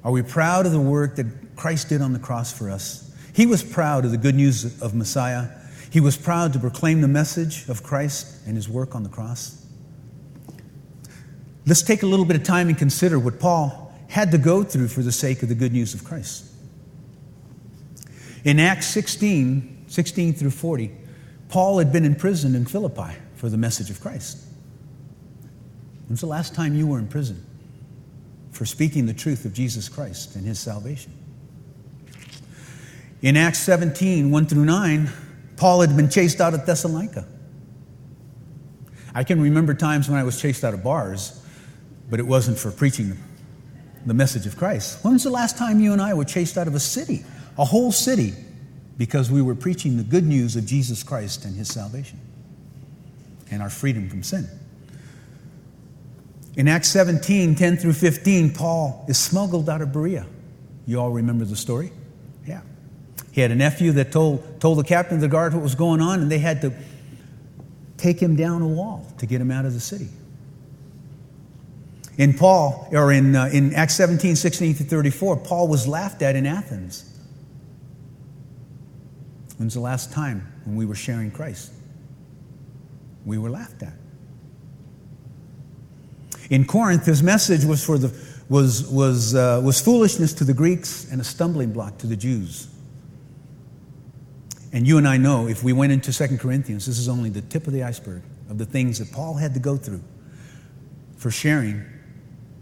Are 0.05 0.13
we 0.13 0.23
proud 0.23 0.67
of 0.67 0.73
the 0.73 0.81
work 0.81 1.17
that 1.17 1.57
Christ 1.57 1.89
did 1.89 2.03
on 2.03 2.13
the 2.13 2.19
cross 2.19 2.57
for 2.57 2.71
us? 2.71 3.11
He 3.35 3.47
was 3.47 3.63
proud 3.63 4.05
of 4.05 4.11
the 4.11 4.19
good 4.19 4.35
news 4.35 4.81
of 4.83 4.95
Messiah. 4.95 5.49
He 5.91 6.01
was 6.01 6.17
proud 6.17 6.53
to 6.53 6.59
proclaim 6.59 7.01
the 7.01 7.09
message 7.09 7.69
of 7.69 7.83
Christ 7.83 8.47
and 8.47 8.55
his 8.55 8.69
work 8.69 8.95
on 8.95 9.03
the 9.03 9.09
cross. 9.09 9.67
Let's 11.67 11.83
take 11.83 12.03
a 12.03 12.07
little 12.07 12.25
bit 12.25 12.37
of 12.37 12.43
time 12.43 12.69
and 12.69 12.77
consider 12.77 13.19
what 13.19 13.41
Paul 13.41 13.95
had 14.09 14.31
to 14.33 14.39
go 14.39 14.63
through 14.63 14.89
for 14.89 15.03
the 15.03 15.13
sake 15.13 15.43
of 15.43 15.49
the 15.49 15.55
good 15.55 15.73
news 15.73 15.95
of 15.95 16.05
Christ. 16.05 16.47
In 18.45 18.61
Acts 18.61 18.87
16, 18.87 19.78
16 19.89 20.35
through 20.35 20.51
40, 20.51 20.91
Paul 21.49 21.79
had 21.79 21.93
been 21.93 22.05
in 22.05 22.15
prison 22.15 22.55
in 22.55 22.67
Philippi 22.67 23.15
for 23.35 23.49
the 23.49 23.57
message 23.57 23.91
of 23.91 24.01
Christ. 24.01 24.39
When's 26.07 26.21
the 26.21 26.27
last 26.27 26.55
time 26.55 26.75
you 26.75 26.87
were 26.87 26.99
in 26.99 27.09
prison 27.09 27.45
for 28.51 28.65
speaking 28.65 29.07
the 29.07 29.15
truth 29.15 29.45
of 29.45 29.53
Jesus 29.53 29.89
Christ 29.89 30.37
and 30.37 30.47
his 30.47 30.59
salvation? 30.59 31.13
In 33.21 33.37
Acts 33.37 33.59
17, 33.61 34.31
1 34.31 34.47
through 34.47 34.65
9, 34.65 35.11
Paul 35.57 35.81
had 35.81 35.97
been 35.97 36.09
chased 36.09 36.41
out 36.41 36.55
of 36.55 36.65
Thessalonica. 36.65 37.27
I 39.15 39.25
can 39.25 39.41
remember 39.41 39.75
times 39.75 40.09
when 40.09 40.19
I 40.19 40.23
was 40.23 40.41
chased 40.41 40.63
out 40.63 40.75
of 40.75 40.85
bars, 40.85 41.43
but 42.09 42.21
it 42.21 42.27
wasn't 42.27 42.59
for 42.59 42.71
preaching 42.71 43.19
the 44.07 44.15
message 44.15 44.47
of 44.47 44.57
Christ. 44.57 45.03
When 45.05 45.15
was 45.15 45.25
the 45.25 45.31
last 45.31 45.59
time 45.59 45.81
you 45.81 45.93
and 45.93 46.01
I 46.01 46.15
were 46.15 46.25
chased 46.25 46.57
out 46.57 46.69
of 46.69 46.75
a 46.75 46.81
city, 46.81 47.25
a 47.59 47.65
whole 47.65 47.91
city, 47.91 48.35
because 48.99 49.31
we 49.31 49.41
were 49.41 49.55
preaching 49.55 49.97
the 49.97 50.03
good 50.03 50.27
news 50.27 50.57
of 50.57 50.67
Jesus 50.67 51.03
Christ 51.03 51.45
and 51.45 51.57
his 51.57 51.69
salvation 51.69 52.21
and 53.51 53.63
our 53.63 53.71
freedom 53.71 54.11
from 54.11 54.23
sin? 54.23 54.47
In 56.57 56.67
Acts 56.67 56.89
17 56.89 57.55
10 57.55 57.77
through 57.77 57.93
15, 57.93 58.53
Paul 58.53 59.05
is 59.09 59.17
smuggled 59.17 59.71
out 59.71 59.81
of 59.81 59.93
Berea. 59.93 60.27
You 60.87 61.01
all 61.01 61.11
remember 61.11 61.45
the 61.45 61.55
story? 61.57 61.93
Yeah. 62.47 62.63
He 63.31 63.41
had 63.41 63.53
a 63.53 63.55
nephew 63.55 63.93
that 63.93 64.11
told, 64.11 64.61
told 64.61 64.79
the 64.79 64.85
captain 64.85 65.15
of 65.17 65.21
the 65.21 65.29
guard 65.29 65.55
what 65.55 65.63
was 65.63 65.77
going 65.77 66.01
on, 66.01 66.21
and 66.21 66.31
they 66.31 66.41
had 66.41 66.61
to 66.63 66.73
take 67.97 68.19
him 68.21 68.35
down 68.35 68.63
a 68.63 68.67
wall 68.67 69.07
to 69.19 69.27
get 69.27 69.41
him 69.41 69.53
out 69.53 69.65
of 69.65 69.75
the 69.75 69.81
city. 69.81 70.09
In 72.17 72.35
Paul, 72.35 72.89
or 72.91 73.13
in, 73.13 73.37
uh, 73.37 73.49
in 73.53 73.75
Acts 73.75 73.95
17, 73.95 74.35
16 74.35 74.75
to 74.77 74.85
34, 74.85 75.37
Paul 75.37 75.69
was 75.69 75.87
laughed 75.87 76.23
at 76.23 76.35
in 76.35 76.47
Athens. 76.47 77.05
When's 79.59 79.75
the 79.75 79.81
last 79.81 80.13
time 80.13 80.51
when 80.65 80.77
we 80.77 80.87
were 80.87 80.95
sharing 80.95 81.31
Christ? 81.31 81.73
We 83.27 83.39
were 83.39 83.51
laughed 83.51 83.83
at. 83.83 83.93
In 86.49 86.65
Corinth, 86.65 87.05
his 87.05 87.23
message 87.23 87.65
was, 87.65 87.85
for 87.85 87.99
the, 87.99 88.15
was, 88.49 88.89
was, 88.89 89.35
uh, 89.35 89.61
was 89.63 89.81
foolishness 89.81 90.33
to 90.35 90.45
the 90.45 90.55
Greeks 90.55 91.11
and 91.11 91.21
a 91.21 91.25
stumbling 91.25 91.73
block 91.73 91.99
to 91.99 92.07
the 92.07 92.17
Jews. 92.17 92.69
And 94.73 94.87
you 94.87 94.97
and 94.97 95.09
I 95.09 95.17
know 95.17 95.49
if 95.49 95.63
we 95.63 95.73
went 95.73 95.93
into 95.93 96.13
2 96.13 96.39
Corinthians, 96.39 96.87
this 96.87 96.99
is 96.99 97.09
only 97.09 97.29
the 97.29 97.43
tip 97.43 97.67
of 97.67 97.73
the 97.73 97.83
iceberg 97.83 98.23
of 98.49 98.59
the 98.59 98.67
things 98.67 98.99
that 98.99 99.13
Paul 99.13 99.35
had 99.35 99.55
to 99.55 99.61
go 99.61 99.77
through 99.77 100.03
for 101.17 101.31
sharing 101.31 101.85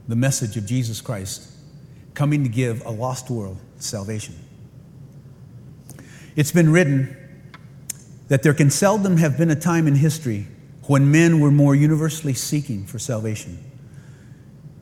the 0.09 0.17
message 0.17 0.57
of 0.57 0.67
Jesus 0.67 1.01
Christ, 1.01 1.53
coming 2.15 2.43
to 2.43 2.49
give 2.49 2.85
a 2.87 2.91
lost 2.91 3.29
world 3.29 3.59
salvation. 3.79 4.35
It's 6.37 6.53
been 6.53 6.71
written 6.71 7.17
that 8.29 8.43
there 8.43 8.55
can 8.55 8.71
seldom 8.71 9.17
have 9.17 9.39
been 9.39 9.51
a 9.51 9.57
time 9.57 9.87
in 9.87 9.95
history 9.95 10.47
when 10.83 11.11
men 11.11 11.41
were 11.41 11.51
more 11.51 11.75
universally 11.75 12.35
seeking 12.35 12.85
for 12.85 12.99
salvation. 12.99 13.59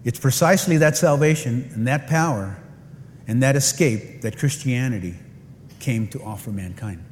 It's 0.03 0.19
precisely 0.19 0.77
that 0.79 0.97
salvation 0.97 1.71
and 1.73 1.87
that 1.87 2.09
power 2.09 2.61
and 3.27 3.43
that 3.43 3.57
escape 3.57 4.21
that 4.23 4.37
Christianity 4.37 5.15
came 5.79 6.09
to 6.09 6.23
offer 6.23 6.51
mankind. 6.51 7.05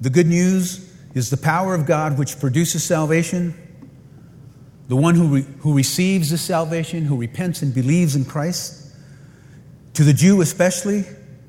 The 0.00 0.10
good 0.10 0.26
news 0.26 0.92
is 1.14 1.30
the 1.30 1.36
power 1.36 1.74
of 1.74 1.86
God 1.86 2.18
which 2.18 2.38
produces 2.38 2.84
salvation. 2.84 3.54
The 4.86 4.96
one 4.96 5.14
who, 5.14 5.28
re- 5.28 5.46
who 5.60 5.74
receives 5.74 6.30
this 6.30 6.42
salvation, 6.42 7.04
who 7.04 7.16
repents 7.16 7.62
and 7.62 7.74
believes 7.74 8.14
in 8.14 8.24
Christ, 8.24 8.94
to 9.94 10.04
the 10.04 10.12
Jew 10.12 10.40
especially, 10.40 11.04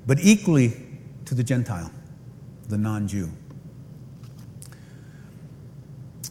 but 0.09 0.17
equally 0.21 0.73
to 1.25 1.35
the 1.35 1.43
Gentile, 1.43 1.91
the 2.67 2.79
non 2.79 3.07
Jew. 3.07 3.29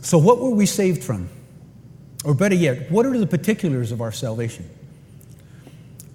So, 0.01 0.19
what 0.19 0.41
were 0.41 0.51
we 0.51 0.67
saved 0.67 1.05
from? 1.05 1.29
Or 2.25 2.35
better 2.35 2.57
yet, 2.57 2.91
what 2.91 3.07
are 3.07 3.17
the 3.17 3.29
particulars 3.29 3.93
of 3.93 4.01
our 4.01 4.11
salvation? 4.11 4.69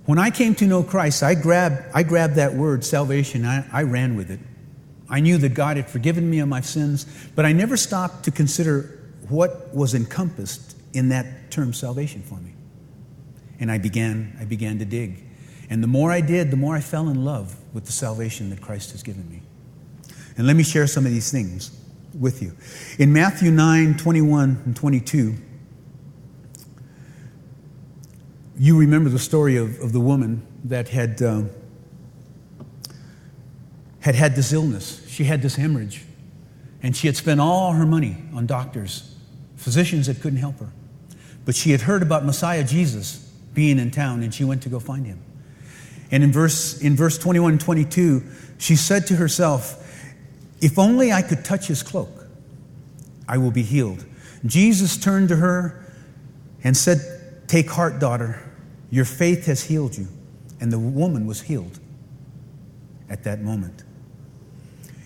When 0.04 0.20
I 0.20 0.30
came 0.30 0.56
to 0.56 0.68
know 0.68 0.84
Christ, 0.84 1.24
I 1.24 1.36
grabbed, 1.36 1.82
I 1.96 2.04
grabbed 2.04 2.36
that 2.36 2.54
word, 2.54 2.84
salvation, 2.84 3.46
I, 3.46 3.66
I 3.72 3.84
ran 3.84 4.18
with 4.18 4.30
it. 4.30 4.42
I 5.10 5.22
knew 5.22 5.38
that 5.38 5.54
God 5.54 5.78
had 5.78 5.90
forgiven 5.90 6.30
me 6.30 6.40
of 6.40 6.50
my 6.50 6.60
sins, 6.60 7.06
but 7.34 7.46
I 7.46 7.54
never 7.54 7.78
stopped 7.78 8.26
to 8.26 8.32
consider 8.32 9.00
what 9.30 9.74
was 9.74 9.94
encompassed 9.94 10.76
in 10.92 11.08
that 11.10 11.50
term 11.50 11.72
salvation 11.72 12.24
for 12.24 12.36
me. 12.36 12.56
And 13.62 13.72
I 13.72 13.78
began, 13.78 14.36
I 14.38 14.44
began 14.44 14.80
to 14.80 14.86
dig. 14.86 15.24
And 15.70 15.82
the 15.82 15.88
more 15.88 16.12
I 16.12 16.22
did, 16.22 16.52
the 16.52 16.58
more 16.58 16.76
I 16.76 16.82
fell 16.82 17.10
in 17.10 17.24
love 17.24 17.56
with 17.74 17.86
the 17.86 17.92
salvation 17.92 18.50
that 18.50 18.62
Christ 18.62 18.92
has 18.92 19.04
given 19.04 19.30
me. 19.30 19.42
And 20.38 20.48
let 20.48 20.56
me 20.56 20.64
share 20.64 20.88
some 20.88 21.06
of 21.06 21.12
these 21.12 21.32
things 21.32 21.72
with 22.18 22.42
you. 22.42 22.56
In 23.00 23.14
Matthew 23.14 23.52
9, 23.52 23.98
21 23.98 24.62
and 24.66 24.76
22, 24.76 25.36
you 28.58 28.78
remember 28.78 29.10
the 29.10 29.20
story 29.20 29.58
of, 29.58 29.80
of 29.80 29.94
the 29.94 30.00
woman 30.00 30.46
that 30.66 30.90
had, 30.90 31.22
uh, 31.22 31.44
had 34.00 34.16
had 34.16 34.36
this 34.36 34.54
illness. 34.54 35.06
She 35.08 35.24
had 35.24 35.42
this 35.42 35.56
hemorrhage. 35.56 36.04
And 36.82 36.96
she 36.96 37.08
had 37.08 37.16
spent 37.16 37.40
all 37.40 37.72
her 37.74 37.86
money 37.86 38.18
on 38.34 38.46
doctors, 38.46 39.16
physicians 39.56 40.08
that 40.08 40.22
couldn't 40.22 40.40
help 40.40 40.60
her. 40.60 40.72
But 41.46 41.56
she 41.56 41.72
had 41.72 41.82
heard 41.82 42.02
about 42.02 42.26
Messiah 42.26 42.64
Jesus 42.64 43.18
being 43.54 43.80
in 43.80 43.92
town, 43.92 44.24
and 44.24 44.34
she 44.34 44.44
went 44.44 44.64
to 44.64 44.70
go 44.70 44.80
find 44.80 45.06
him. 45.06 45.20
And 46.14 46.24
in 46.24 46.32
verse, 46.32 46.80
in 46.80 46.96
verse 46.96 47.18
21 47.18 47.54
and 47.54 47.60
22, 47.60 48.24
she 48.60 48.76
said 48.76 49.08
to 49.08 49.16
herself, 49.16 49.84
If 50.62 50.78
only 50.78 51.12
I 51.12 51.24
could 51.24 51.44
touch 51.44 51.66
his 51.66 51.82
cloak, 51.82 52.28
I 53.28 53.40
will 53.40 53.50
be 53.50 53.64
healed. 53.64 54.06
Jesus 54.46 54.96
turned 54.96 55.30
to 55.30 55.38
her 55.38 55.84
and 56.64 56.78
said, 56.78 57.48
Take 57.48 57.68
heart, 57.72 57.98
daughter. 57.98 58.40
Your 58.92 59.06
faith 59.06 59.48
has 59.48 59.64
healed 59.64 59.98
you. 59.98 60.08
And 60.62 60.72
the 60.72 60.78
woman 60.78 61.26
was 61.26 61.42
healed 61.42 61.80
at 63.10 63.24
that 63.24 63.42
moment. 63.42 63.82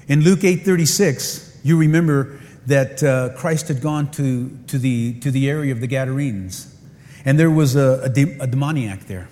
In 0.09 0.25
Luke 0.25 0.39
8:36, 0.39 1.59
you 1.63 1.77
remember 1.77 2.37
that 2.65 3.01
uh, 3.01 3.29
Christ 3.37 3.69
had 3.69 3.79
gone 3.79 4.11
to, 4.11 4.59
to, 4.67 4.77
the, 4.77 5.17
to 5.21 5.31
the 5.31 5.49
area 5.49 5.71
of 5.71 5.79
the 5.79 5.87
Gadarenes. 5.87 6.75
And 7.23 7.39
there 7.39 7.49
was 7.49 7.77
a, 7.77 8.01
a, 8.03 8.09
de- 8.09 8.37
a 8.41 8.47
demoniac 8.47 9.05
there 9.05 9.29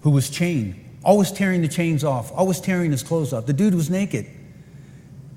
who 0.00 0.10
was 0.10 0.28
chained, 0.30 0.87
always 1.08 1.32
tearing 1.32 1.62
the 1.62 1.68
chains 1.68 2.04
off, 2.04 2.30
always 2.34 2.60
tearing 2.60 2.90
his 2.90 3.02
clothes 3.02 3.32
off. 3.32 3.46
The 3.46 3.54
dude 3.54 3.74
was 3.74 3.88
naked, 3.88 4.26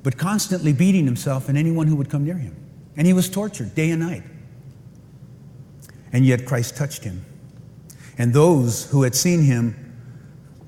but 0.03 0.17
constantly 0.17 0.73
beating 0.73 1.05
himself 1.05 1.47
and 1.47 1.57
anyone 1.57 1.87
who 1.87 1.95
would 1.95 2.09
come 2.09 2.25
near 2.25 2.37
him. 2.37 2.53
And 2.97 3.07
he 3.07 3.13
was 3.13 3.29
tortured 3.29 3.73
day 3.73 3.89
and 3.91 4.01
night. 4.01 4.23
And 6.11 6.25
yet 6.25 6.45
Christ 6.45 6.75
touched 6.75 7.05
him. 7.05 7.23
And 8.17 8.33
those 8.33 8.91
who 8.91 9.03
had 9.03 9.15
seen 9.15 9.43
him, 9.43 9.93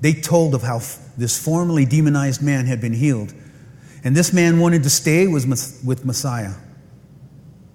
they 0.00 0.14
told 0.14 0.54
of 0.54 0.62
how 0.62 0.80
this 1.18 1.38
formerly 1.38 1.84
demonized 1.84 2.42
man 2.42 2.64
had 2.64 2.80
been 2.80 2.94
healed. 2.94 3.34
And 4.04 4.16
this 4.16 4.32
man 4.32 4.58
wanted 4.58 4.84
to 4.84 4.90
stay 4.90 5.26
with 5.26 6.04
Messiah. 6.06 6.54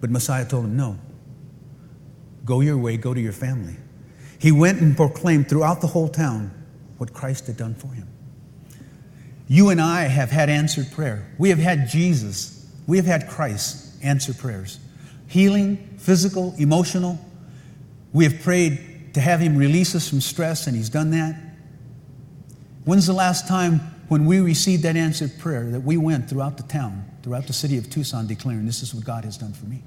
But 0.02 0.10
Messiah 0.10 0.48
told 0.48 0.66
him, 0.66 0.76
No. 0.76 0.98
Go 2.44 2.62
your 2.62 2.80
way, 2.80 2.98
go 2.98 3.14
to 3.14 3.22
your 3.22 3.34
family. 3.34 3.76
He 4.40 4.52
went 4.52 4.82
and 4.82 4.98
proclaimed 4.98 5.48
throughout 5.48 5.82
the 5.82 5.88
whole 5.88 6.10
town 6.10 6.56
what 7.00 7.14
Christ 7.14 7.48
had 7.48 7.58
done 7.58 7.74
for 7.74 7.88
him. 7.88 8.08
You 9.48 9.70
and 9.70 9.82
I 9.82 10.04
have 10.04 10.30
had 10.30 10.50
answered 10.50 10.92
prayer. 10.92 11.26
We 11.40 11.50
have 11.50 11.58
had 11.58 11.90
Jesus, 11.90 12.68
we 12.86 12.98
have 12.98 13.08
had 13.08 13.28
Christ 13.28 13.88
answer 14.04 14.34
prayers. 14.34 14.80
Healing, 15.28 15.78
physical, 15.98 16.54
emotional. 16.58 17.20
We 18.14 18.24
have 18.26 18.42
prayed 18.42 19.14
to 19.14 19.22
have 19.22 19.40
Him 19.40 19.58
release 19.58 19.96
us 19.96 20.10
from 20.10 20.22
stress, 20.22 20.68
and 20.68 20.76
He's 20.76 20.90
done 20.90 21.12
that. 21.12 21.36
When's 22.86 23.06
the 23.06 23.14
last 23.14 23.48
time 23.48 23.80
when 24.08 24.26
we 24.26 24.40
received 24.40 24.84
that 24.84 24.96
answered 24.96 25.38
prayer 25.38 25.70
that 25.72 25.82
we 25.82 25.98
went 25.98 26.30
throughout 26.30 26.58
the 26.58 26.64
town, 26.64 27.06
throughout 27.22 27.48
the 27.48 27.54
city 27.54 27.78
of 27.78 27.90
Tucson, 27.90 28.26
declaring, 28.28 28.66
This 28.66 28.82
is 28.82 28.94
what 28.94 29.04
God 29.04 29.26
has 29.26 29.38
done 29.38 29.54
for 29.54 29.66
me? 29.66 29.84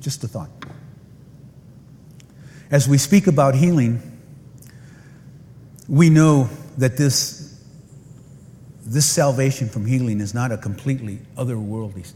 Just 0.00 0.22
a 0.24 0.28
thought. 0.28 0.50
As 2.70 2.88
we 2.88 2.98
speak 2.98 3.28
about 3.28 3.54
healing, 3.54 4.02
we 5.88 6.10
know 6.10 6.48
that 6.78 6.96
this, 6.96 7.62
this 8.84 9.06
salvation 9.06 9.68
from 9.68 9.86
healing 9.86 10.20
is 10.20 10.34
not 10.34 10.50
a 10.50 10.56
completely 10.56 11.20
otherworldly 11.36 12.12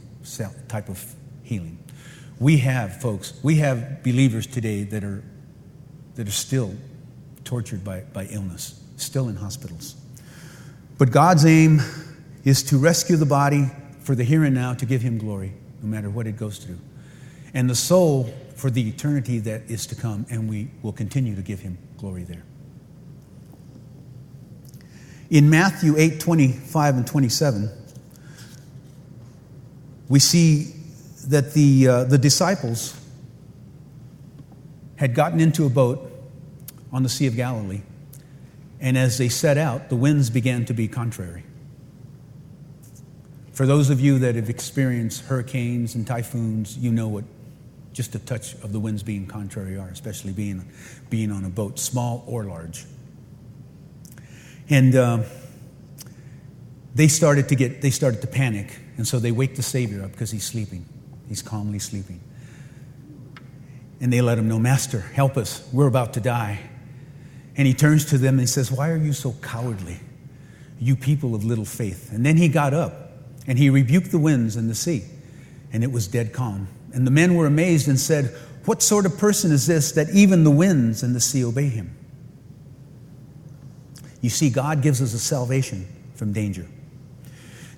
type 0.67 0.89
of 0.89 1.15
healing. 1.45 1.79
We 2.41 2.59
have, 2.59 3.01
folks, 3.01 3.39
we 3.45 3.57
have 3.57 4.03
believers 4.03 4.47
today 4.47 4.83
that 4.85 5.05
are, 5.05 5.23
that 6.17 6.27
are 6.27 6.33
still 6.33 6.75
tortured 7.45 7.85
by, 7.85 8.01
by 8.01 8.25
illness, 8.27 8.83
still 8.97 9.29
in 9.29 9.37
hospitals. 9.37 9.95
But 10.99 11.13
God's 11.13 11.47
aim 11.47 11.81
is 12.45 12.65
to 12.65 12.79
rescue 12.79 13.17
the 13.17 13.27
body 13.27 13.71
for 14.01 14.17
the 14.17 14.25
here 14.25 14.43
and 14.45 14.55
now 14.55 14.75
to 14.75 14.87
give 14.87 15.01
Him 15.01 15.19
glory, 15.19 15.53
no 15.81 15.89
matter 15.89 16.11
what 16.11 16.27
it 16.27 16.37
goes 16.37 16.59
through, 16.59 16.79
and 17.55 17.71
the 17.71 17.75
soul 17.75 18.33
for 18.61 18.71
the 18.71 18.87
eternity 18.87 19.39
that 19.39 19.63
is 19.69 19.87
to 19.87 19.95
come, 19.95 20.27
and 20.29 20.49
we 20.49 20.71
will 20.83 20.93
continue 20.93 21.35
to 21.35 21.41
give 21.41 21.61
Him 21.61 21.79
glory 21.97 22.25
there. 22.25 22.43
In 25.31 25.49
Matthew 25.49 25.97
8 25.97 26.21
25 26.21 26.97
and 26.97 27.07
27, 27.07 27.71
we 30.09 30.19
see 30.19 30.75
that 31.29 31.55
the, 31.55 31.89
uh, 31.89 32.05
the 32.05 32.19
disciples 32.19 33.01
had 34.97 35.15
gotten 35.15 35.41
into 35.41 35.65
a 35.65 35.71
boat 35.71 36.11
on 36.93 37.03
the 37.03 37.09
Sea 37.09 37.27
of 37.27 37.37
Galilee, 37.37 37.81
And 38.79 38.99
as 38.99 39.17
they 39.17 39.29
set 39.31 39.57
out, 39.57 39.89
the 39.89 39.97
winds 39.97 40.29
began 40.29 40.67
to 40.67 40.75
be 40.75 40.87
contrary. 40.87 41.45
For 43.53 43.65
those 43.65 43.89
of 43.89 44.01
you 44.01 44.19
that 44.19 44.35
have 44.35 44.51
experienced 44.51 45.25
hurricanes 45.25 45.95
and 45.95 46.07
typhoons, 46.07 46.77
you 46.77 46.91
know 46.91 47.09
what 47.09 47.25
just 48.01 48.15
a 48.15 48.19
touch 48.19 48.55
of 48.63 48.73
the 48.73 48.81
winds 48.81 49.03
being 49.03 49.27
contrary 49.27 49.77
are, 49.77 49.89
especially 49.89 50.33
being, 50.33 50.67
being 51.11 51.31
on 51.31 51.45
a 51.45 51.51
boat, 51.51 51.79
small 51.79 52.25
or 52.27 52.45
large. 52.45 52.87
And 54.71 54.97
uh, 54.97 55.25
they 56.95 57.09
started 57.09 57.51
to 57.51 57.57
get, 57.57 57.83
they 57.83 57.91
started 57.91 58.23
to 58.23 58.27
panic. 58.27 58.75
And 58.97 59.07
so 59.07 59.19
they 59.19 59.33
wake 59.33 59.55
the 59.55 59.63
Savior 59.63 60.03
up 60.03 60.13
because 60.13 60.31
he's 60.31 60.45
sleeping. 60.45 60.87
He's 61.29 61.43
calmly 61.43 61.79
sleeping. 61.79 62.23
And 64.01 64.11
they 64.11 64.23
let 64.23 64.39
him 64.39 64.49
know, 64.49 64.59
Master, 64.59 65.01
help 65.01 65.37
us. 65.37 65.69
We're 65.71 65.87
about 65.87 66.15
to 66.15 66.21
die. 66.21 66.59
And 67.55 67.67
he 67.67 67.75
turns 67.75 68.07
to 68.07 68.17
them 68.17 68.37
and 68.37 68.41
he 68.41 68.47
says, 68.47 68.73
Why 68.73 68.89
are 68.89 68.97
you 68.97 69.13
so 69.13 69.35
cowardly, 69.43 70.01
you 70.79 70.97
people 70.97 71.35
of 71.35 71.45
little 71.45 71.67
faith? 71.67 72.11
And 72.15 72.25
then 72.25 72.39
he 72.39 72.49
got 72.49 72.73
up 72.73 73.13
and 73.47 73.59
he 73.59 73.69
rebuked 73.69 74.11
the 74.11 74.19
winds 74.19 74.57
and 74.57 74.71
the 74.71 74.75
sea, 74.75 75.05
and 75.71 75.85
it 75.85 75.93
was 75.93 76.09
dead 76.09 76.33
calm. 76.33 76.69
And 76.93 77.07
the 77.07 77.11
men 77.11 77.35
were 77.35 77.47
amazed 77.47 77.89
and 77.89 77.99
said, 77.99 78.35
What 78.65 78.83
sort 78.83 79.07
of 79.07 79.17
person 79.19 79.53
is 79.53 79.67
this 79.67 79.93
that 79.93 80.11
even 80.11 80.45
the 80.45 80.51
winds 80.51 81.03
and 81.03 81.15
the 81.15 81.21
sea 81.21 81.45
obey 81.45 81.69
him? 81.69 81.97
You 84.21 84.31
see, 84.31 84.51
God 84.51 84.83
gives 84.83 85.01
us 85.01 85.15
a 85.15 85.19
salvation 85.19 85.87
from 86.15 86.33
danger. 86.33 86.67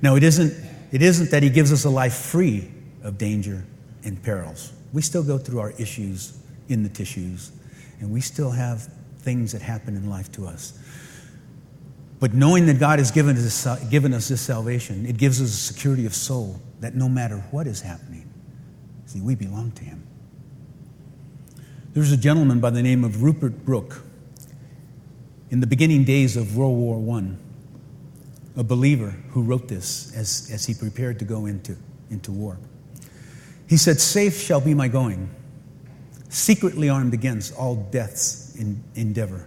Now, 0.01 0.17
it 0.17 0.25
isn't, 0.25 0.53
it 0.91 1.01
isn't 1.01 1.31
that 1.31 1.43
He 1.43 1.51
gives 1.51 1.73
us 1.73 1.85
a 1.85 1.91
life 1.91 2.15
free 2.15 2.69
of 3.03 3.17
danger 3.19 3.65
and 4.05 4.21
perils. 4.23 4.73
We 4.93 5.03
still 5.03 5.23
go 5.23 5.39
through 5.39 5.61
our 5.61 5.71
issues 5.79 6.37
in 6.69 6.83
the 6.83 6.89
tissues, 6.89 7.53
and 8.01 8.11
we 8.11 8.21
still 8.21 8.51
have 8.51 8.93
things 9.21 9.53
that 9.53 9.63
happen 9.63 9.97
in 9.97 10.11
life 10.11 10.33
to 10.33 10.47
us. 10.47 10.79
But 12.19 12.35
knowing 12.35 12.67
that 12.67 12.79
God 12.79 12.99
has 12.99 13.11
given 13.11 13.37
us, 13.37 13.89
given 13.89 14.13
us 14.13 14.29
this 14.29 14.41
salvation, 14.41 15.07
it 15.07 15.17
gives 15.17 15.41
us 15.41 15.49
a 15.49 15.73
security 15.73 16.07
of 16.07 16.15
soul 16.15 16.61
that 16.81 16.95
no 16.95 17.09
matter 17.09 17.39
what 17.53 17.67
is 17.67 17.81
happening, 17.81 18.12
see, 19.13 19.21
we 19.21 19.35
belong 19.35 19.73
to 19.73 19.85
Him. 19.85 20.07
There's 21.93 22.13
a 22.13 22.17
gentleman 22.17 22.61
by 22.61 22.71
the 22.71 22.83
name 22.83 23.05
of 23.05 23.23
Rupert 23.23 23.65
Brooke 23.65 24.03
in 25.51 25.61
the 25.61 25.67
beginning 25.67 26.05
days 26.05 26.37
of 26.37 26.57
World 26.57 26.77
War 26.77 27.19
I 27.19 27.37
a 28.57 28.65
believer 28.65 29.15
who 29.31 29.43
wrote 29.43 29.69
this 29.69 30.15
as, 30.15 30.51
as 30.53 30.67
he 30.67 30.75
prepared 30.75 31.19
to 31.19 31.25
go 31.25 31.47
into, 31.47 31.77
into 32.11 32.33
war. 32.33 32.59
He 33.67 33.77
said, 33.77 34.01
Safe 34.01 34.39
shall 34.39 34.61
be 34.61 34.75
my 34.75 34.89
going, 34.89 35.31
secretly 36.29 36.89
armed 36.89 37.15
against 37.15 37.55
all 37.57 37.77
death's 37.77 38.55
in, 38.57 38.83
endeavor. 38.95 39.47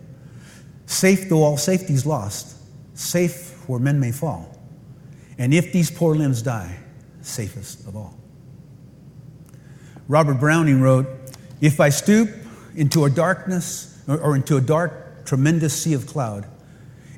Safe 0.88 1.30
though 1.30 1.44
all 1.44 1.58
safety's 1.58 2.06
lost, 2.06 2.58
safe 2.96 3.52
where 3.68 3.80
men 3.80 4.00
may 4.00 4.12
fall. 4.12 4.58
And 5.38 5.54
if 5.54 5.72
these 5.72 5.92
poor 5.92 6.16
limbs 6.16 6.42
die, 6.42 6.78
safest 7.22 7.88
of 7.88 7.96
all. 7.96 8.16
Robert 10.08 10.40
Browning 10.40 10.82
wrote, 10.82 11.08
If 11.62 11.80
I 11.80 11.90
stoop 11.90 12.30
into 12.76 13.06
a 13.06 13.10
darkness 13.10 14.04
or, 14.08 14.20
or 14.20 14.36
into 14.36 14.58
a 14.58 14.62
dark, 14.62 15.26
tremendous 15.26 15.82
sea 15.82 15.94
of 15.94 16.06
cloud, 16.06 16.46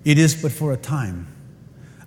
it 0.06 0.18
is 0.18 0.42
but 0.42 0.52
for 0.52 0.72
a 0.72 0.78
time 0.78 1.28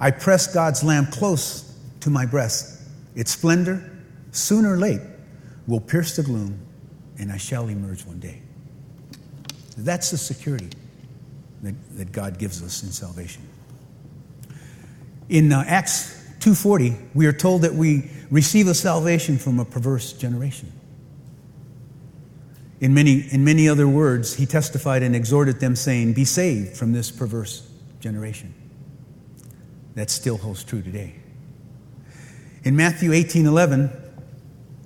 I 0.00 0.10
press 0.10 0.52
God's 0.52 0.82
lamp 0.82 1.10
close 1.10 1.78
to 2.00 2.10
my 2.10 2.24
breast. 2.24 2.80
Its 3.14 3.32
splendor, 3.32 3.90
sooner 4.30 4.72
or 4.72 4.78
late, 4.78 5.02
will 5.66 5.80
pierce 5.80 6.16
the 6.16 6.22
gloom, 6.22 6.58
and 7.18 7.30
I 7.30 7.36
shall 7.36 7.68
emerge 7.68 8.06
one 8.06 8.18
day. 8.18 8.40
That's 9.76 10.10
the 10.10 10.18
security 10.18 10.70
that, 11.62 11.74
that 11.98 12.12
God 12.12 12.38
gives 12.38 12.62
us 12.62 12.82
in 12.82 12.90
salvation. 12.90 13.42
In 15.28 15.52
uh, 15.52 15.64
Acts 15.66 16.18
2:40, 16.40 17.10
we 17.14 17.26
are 17.26 17.32
told 17.32 17.62
that 17.62 17.74
we 17.74 18.10
receive 18.30 18.68
a 18.68 18.74
salvation 18.74 19.38
from 19.38 19.58
a 19.58 19.64
perverse 19.64 20.12
generation. 20.12 20.72
In 22.80 22.94
many, 22.94 23.26
in 23.30 23.44
many 23.44 23.68
other 23.68 23.86
words, 23.86 24.34
he 24.34 24.46
testified 24.46 25.02
and 25.02 25.14
exhorted 25.14 25.60
them, 25.60 25.76
saying, 25.76 26.14
Be 26.14 26.24
saved 26.24 26.76
from 26.76 26.92
this 26.92 27.10
perverse 27.10 27.68
generation 28.00 28.54
that 29.94 30.10
still 30.10 30.38
holds 30.38 30.64
true 30.64 30.80
today. 30.80 31.14
In 32.64 32.76
Matthew 32.76 33.12
18 33.12 33.46
11, 33.46 33.90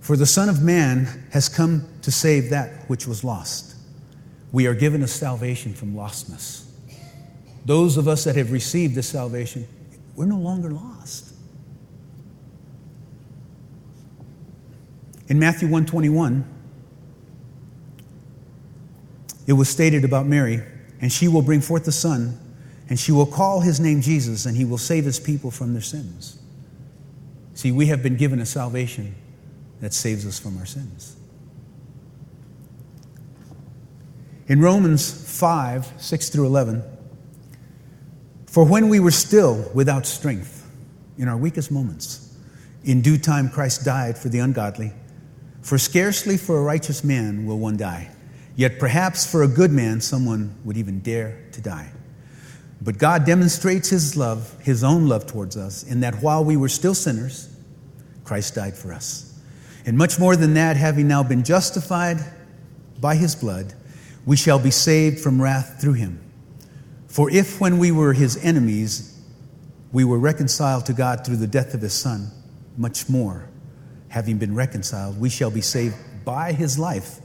for 0.01 0.17
the 0.17 0.27
Son 0.27 0.49
of 0.49 0.63
Man 0.63 1.07
has 1.31 1.49
come 1.49 1.89
to 2.03 2.11
save 2.11 2.51
that 2.51 2.89
which 2.89 3.07
was 3.07 3.25
lost. 3.25 3.75
We 4.53 4.67
are 4.67 4.75
given 4.75 5.03
a 5.03 5.09
salvation 5.09 5.73
from 5.73 5.95
lostness. 5.95 6.65
Those 7.65 7.97
of 7.97 8.07
us 8.07 8.25
that 8.25 8.37
have 8.37 8.53
received 8.53 8.95
this 8.95 9.09
salvation, 9.09 9.67
we're 10.15 10.27
no 10.27 10.37
longer 10.37 10.71
lost. 10.71 11.34
In 15.29 15.39
Matthew 15.39 15.69
121, 15.69 16.45
it 19.47 19.53
was 19.55 19.69
stated 19.69 20.05
about 20.05 20.27
Mary, 20.27 20.63
and 21.01 21.13
she 21.13 21.29
will 21.29 21.43
bring 21.43 21.61
forth 21.61 21.87
a 21.89 21.93
son 21.93 22.39
and 22.89 22.99
she 22.99 23.13
will 23.13 23.27
call 23.27 23.61
his 23.61 23.81
name 23.81 24.01
Jesus, 24.01 24.47
and 24.47 24.57
he 24.57 24.65
will 24.65 24.79
save 24.79 25.05
his 25.05 25.19
people 25.19 25.51
from 25.51 25.73
their 25.73 25.83
sins. 25.83 26.39
See, 27.55 27.73
we 27.73 27.87
have 27.87 28.03
been 28.03 28.17
given 28.17 28.41
a 28.41 28.47
salvation 28.47 29.15
that 29.81 29.95
saves 29.95 30.27
us 30.27 30.39
from 30.39 30.59
our 30.59 30.67
sins. 30.67 31.17
In 34.47 34.61
Romans 34.61 35.11
5 35.39 35.95
6 35.97 36.29
through 36.29 36.47
11, 36.47 36.83
for 38.47 38.67
when 38.67 38.89
we 38.89 39.01
were 39.01 39.11
still 39.11 39.71
without 39.73 40.05
strength, 40.05 40.61
in 41.17 41.29
our 41.29 41.37
weakest 41.37 41.71
moments, 41.71 42.37
in 42.85 43.01
due 43.01 43.17
time 43.17 43.49
Christ 43.49 43.85
died 43.85 44.19
for 44.19 44.29
the 44.29 44.41
ungodly. 44.41 44.93
For 45.65 45.79
scarcely 45.79 46.37
for 46.37 46.59
a 46.59 46.63
righteous 46.63 47.03
man 47.03 47.47
will 47.47 47.59
one 47.59 47.79
die, 47.79 48.11
yet 48.55 48.79
perhaps 48.79 49.25
for 49.25 49.43
a 49.43 49.49
good 49.49 49.73
man 49.73 50.03
someone 50.03 50.55
would 50.63 50.77
even 50.77 51.01
dare 51.01 51.41
to 51.53 51.63
die. 51.63 51.91
But 52.83 52.99
God 52.99 53.25
demonstrates 53.25 53.89
his 53.89 54.15
love, 54.15 54.63
his 54.63 54.85
own 54.85 55.09
love 55.09 55.27
towards 55.27 55.57
us, 55.57 55.83
in 55.83 56.01
that 56.01 56.17
while 56.17 56.45
we 56.45 56.59
were 56.59 56.69
still 56.69 56.95
sinners, 56.95 57.49
Christ 58.25 58.55
died 58.55 58.77
for 58.77 58.93
us. 58.93 59.41
And 59.87 59.97
much 59.97 60.19
more 60.19 60.37
than 60.37 60.53
that, 60.53 60.77
having 60.77 61.09
now 61.09 61.23
been 61.23 61.43
justified 61.43 62.19
by 63.01 63.17
his 63.17 63.35
blood, 63.35 63.73
we 64.27 64.37
shall 64.37 64.59
be 64.59 64.71
saved 64.71 65.19
from 65.19 65.41
wrath 65.41 65.81
through 65.81 65.95
him. 65.95 66.21
For 67.07 67.31
if 67.31 67.59
when 67.59 67.79
we 67.79 67.91
were 67.91 68.13
his 68.13 68.37
enemies, 68.45 69.19
we 69.93 70.05
were 70.05 70.19
reconciled 70.19 70.85
to 70.87 70.93
God 70.93 71.25
through 71.25 71.37
the 71.37 71.47
death 71.47 71.73
of 71.73 71.81
his 71.81 71.95
Son, 71.95 72.31
much 72.77 73.09
more, 73.09 73.49
having 74.15 74.39
been 74.39 74.55
reconciled, 74.55 75.21
we 75.21 75.29
shall 75.29 75.51
be 75.51 75.61
saved 75.61 75.97
by 76.25 76.53
his 76.53 76.79
life. 76.79 77.19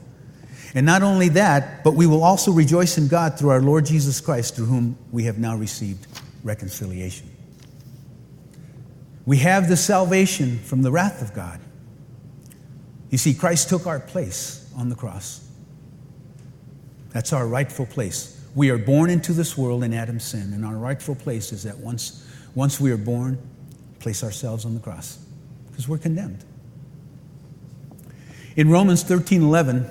And 0.74 0.84
not 0.84 1.04
only 1.04 1.28
that, 1.30 1.84
but 1.84 1.94
we 1.94 2.04
will 2.04 2.24
also 2.24 2.50
rejoice 2.50 2.98
in 2.98 3.06
God 3.06 3.38
through 3.38 3.50
our 3.50 3.62
Lord 3.62 3.86
Jesus 3.86 4.20
Christ, 4.20 4.56
through 4.56 4.66
whom 4.66 4.98
we 5.12 5.22
have 5.22 5.38
now 5.38 5.56
received 5.56 6.08
reconciliation. 6.42 7.30
We 9.24 9.36
have 9.36 9.68
the 9.68 9.76
salvation 9.76 10.58
from 10.58 10.82
the 10.82 10.90
wrath 10.90 11.22
of 11.22 11.32
God. 11.32 11.60
You 13.10 13.18
see, 13.18 13.34
Christ 13.34 13.68
took 13.68 13.86
our 13.86 14.00
place 14.00 14.68
on 14.76 14.88
the 14.88 14.96
cross. 14.96 15.48
That's 17.10 17.32
our 17.32 17.46
rightful 17.46 17.86
place. 17.86 18.36
We 18.56 18.70
are 18.70 18.78
born 18.78 19.10
into 19.10 19.32
this 19.32 19.56
world 19.56 19.84
in 19.84 19.94
Adam's 19.94 20.24
sin, 20.24 20.52
and 20.52 20.66
our 20.66 20.76
rightful 20.76 21.14
place 21.14 21.52
is 21.52 21.62
that 21.62 21.78
once, 21.78 22.26
once 22.56 22.80
we 22.80 22.90
are 22.90 22.96
born, 22.96 23.38
place 24.00 24.24
ourselves 24.24 24.64
on 24.64 24.74
the 24.74 24.80
cross 24.80 25.24
because 25.70 25.86
we're 25.86 25.98
condemned. 25.98 26.44
In 28.60 28.68
Romans 28.68 29.02
13 29.02 29.40
11, 29.40 29.86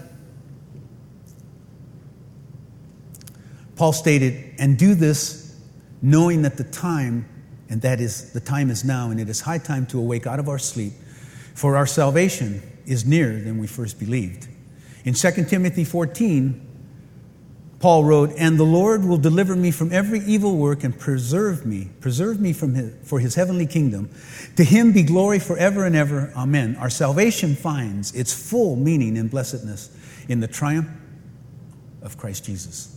Paul 3.75 3.93
stated, 3.93 4.53
and 4.60 4.77
do 4.77 4.93
this 4.93 5.60
knowing 6.03 6.43
that 6.43 6.58
the 6.58 6.65
time, 6.65 7.27
and 7.67 7.82
that 7.82 7.99
is, 7.99 8.32
the 8.32 8.39
time 8.39 8.69
is 8.69 8.86
now, 8.86 9.10
and 9.10 9.19
it 9.19 9.27
is 9.27 9.41
high 9.41 9.58
time 9.58 9.88
to 9.88 9.97
awake 9.97 10.27
out 10.27 10.38
of 10.38 10.47
our 10.47 10.60
sleep, 10.60 10.93
for 11.55 11.77
our 11.77 11.88
salvation 11.88 12.62
is 12.86 13.08
nearer 13.08 13.39
than 13.39 13.58
we 13.58 13.65
first 13.65 13.97
believed. 13.97 14.47
In 15.03 15.15
2 15.15 15.45
Timothy 15.45 15.84
14, 15.84 16.68
Paul 17.80 18.04
wrote, 18.04 18.34
And 18.38 18.60
the 18.60 18.65
Lord 18.65 19.06
will 19.06 19.18
deliver 19.18 19.56
me 19.56 19.72
from 19.72 19.94
every 19.94 20.20
evil 20.20 20.58
work 20.58 20.84
and 20.84 20.98
preserve 20.98 21.65
me, 21.65 21.89
preserve 22.02 22.39
me 22.39 22.52
from 22.52 22.76
his, 22.76 22.94
for 23.08 23.20
his 23.20 23.36
heavenly 23.36 23.65
kingdom. 23.65 24.10
To 24.58 24.63
him 24.63 24.92
be 24.92 25.04
glory 25.04 25.39
forever 25.39 25.86
and 25.86 25.96
ever. 25.96 26.32
Amen. 26.36 26.76
Our 26.76 26.89
salvation 26.89 27.56
finds 27.56 28.13
its 28.13 28.34
full 28.34 28.76
meaning 28.76 29.18
and 29.18 29.32
blessedness 29.32 29.96
in 30.28 30.42
the 30.42 30.48
triumph 30.48 30.89
of 32.02 32.18
Christ 32.18 32.46
Jesus. 32.46 32.96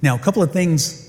Now, 0.00 0.14
a 0.14 0.18
couple 0.20 0.44
of 0.44 0.52
things 0.52 1.04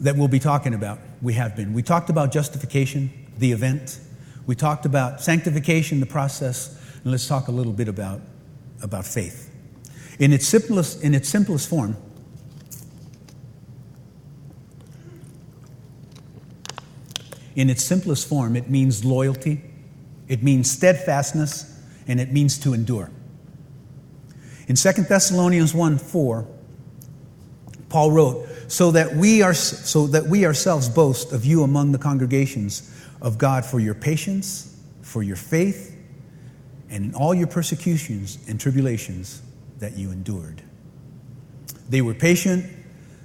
that 0.00 0.16
we'll 0.16 0.28
be 0.28 0.38
talking 0.38 0.74
about, 0.74 0.98
we 1.22 1.34
have 1.34 1.56
been. 1.56 1.72
We 1.72 1.82
talked 1.82 2.10
about 2.10 2.32
justification, 2.32 3.10
the 3.38 3.52
event. 3.52 3.98
We 4.46 4.54
talked 4.54 4.84
about 4.84 5.22
sanctification, 5.22 6.00
the 6.00 6.06
process. 6.06 6.76
And 7.02 7.10
let's 7.12 7.26
talk 7.26 7.48
a 7.48 7.52
little 7.52 7.72
bit 7.72 7.88
about, 7.88 8.20
about 8.82 9.06
faith. 9.06 9.50
In 10.18 10.32
its 10.32 10.46
simplest, 10.46 11.02
in 11.02 11.14
its 11.14 11.28
simplest 11.28 11.68
form, 11.68 11.96
in 17.56 17.70
its 17.70 17.82
simplest 17.82 18.28
form, 18.28 18.54
it 18.54 18.68
means 18.68 19.04
loyalty, 19.04 19.62
it 20.28 20.42
means 20.42 20.70
steadfastness, 20.70 21.78
and 22.06 22.20
it 22.20 22.32
means 22.32 22.58
to 22.58 22.74
endure. 22.74 23.10
In 24.68 24.76
2 24.76 24.92
Thessalonians 25.08 25.74
1 25.74 25.98
4, 25.98 26.46
Paul 27.88 28.12
wrote, 28.12 28.46
so 28.68 28.92
that 28.92 29.16
we 29.16 29.42
are 29.42 29.54
so 29.54 30.06
that 30.08 30.26
we 30.26 30.44
ourselves 30.44 30.88
boast 30.88 31.32
of 31.32 31.44
you 31.44 31.62
among 31.64 31.92
the 31.92 31.98
congregations 31.98 32.88
of 33.20 33.38
God 33.38 33.64
for 33.64 33.80
your 33.80 33.94
patience, 33.94 34.78
for 35.02 35.22
your 35.22 35.36
faith, 35.36 35.96
and 36.90 37.04
in 37.04 37.14
all 37.14 37.34
your 37.34 37.46
persecutions 37.46 38.38
and 38.48 38.60
tribulations 38.60 39.42
that 39.78 39.96
you 39.96 40.10
endured. 40.10 40.62
They 41.88 42.02
were 42.02 42.14
patient, 42.14 42.66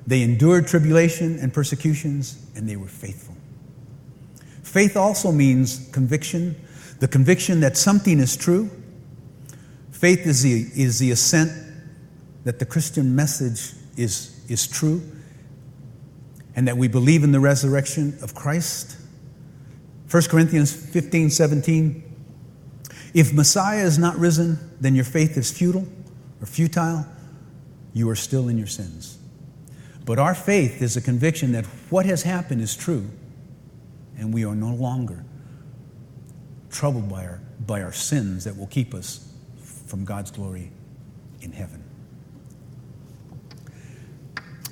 they 0.08 0.22
endured 0.22 0.68
tribulation 0.68 1.40
and 1.40 1.54
persecutions, 1.54 2.44
and 2.56 2.70
they 2.70 2.76
were 2.76 2.88
faithful. 2.88 3.36
Faith 4.64 4.96
also 4.96 5.32
means 5.32 5.90
conviction, 5.92 6.56
the 7.00 7.08
conviction 7.08 7.60
that 7.62 7.78
something 7.78 8.20
is 8.20 8.38
true. 8.38 8.70
Faith 9.92 10.26
is 10.26 10.44
the, 10.44 10.68
is 10.76 11.00
the 11.00 11.12
assent 11.12 11.52
that 12.44 12.60
the 12.60 12.66
Christian 12.66 13.16
message 13.16 13.74
is, 13.98 14.46
is 14.48 14.68
true 14.68 15.02
and 16.56 16.68
that 16.68 16.78
we 16.78 16.88
believe 16.88 17.24
in 17.24 17.32
the 17.32 17.40
resurrection 17.40 18.18
of 18.22 18.34
Christ. 18.34 18.98
1 20.10 20.24
Corinthians 20.24 20.74
15 20.74 21.30
17. 21.30 22.05
If 23.16 23.32
Messiah 23.32 23.86
is 23.86 23.98
not 23.98 24.18
risen, 24.18 24.60
then 24.82 24.94
your 24.94 25.06
faith 25.06 25.38
is 25.38 25.50
futile 25.50 25.88
or 26.42 26.46
futile. 26.46 27.08
You 27.94 28.10
are 28.10 28.16
still 28.16 28.50
in 28.50 28.58
your 28.58 28.68
sins. 28.68 29.18
But 30.04 30.20
our 30.20 30.36
faith 30.36 30.82
is 30.82 30.98
a 30.98 31.02
conviction 31.02 31.54
that 31.54 31.66
what 31.90 32.06
has 32.06 32.24
happened 32.24 32.60
is 32.60 32.76
true, 32.76 33.10
and 34.18 34.34
we 34.34 34.44
are 34.44 34.54
no 34.54 34.76
longer 34.76 35.24
troubled 36.70 37.08
by 37.08 37.26
our, 37.26 37.40
by 37.66 37.82
our 37.82 37.94
sins 37.94 38.44
that 38.44 38.58
will 38.58 38.68
keep 38.68 38.94
us 38.94 39.34
from 39.86 40.04
God's 40.04 40.30
glory 40.30 40.70
in 41.40 41.54
heaven. 41.54 41.82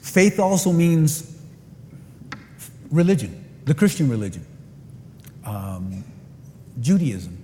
Faith 0.02 0.38
also 0.38 0.74
means 0.74 1.34
religion, 2.92 3.42
the 3.64 3.74
Christian 3.74 4.10
religion, 4.10 4.46
um, 5.46 6.04
Judaism, 6.82 7.38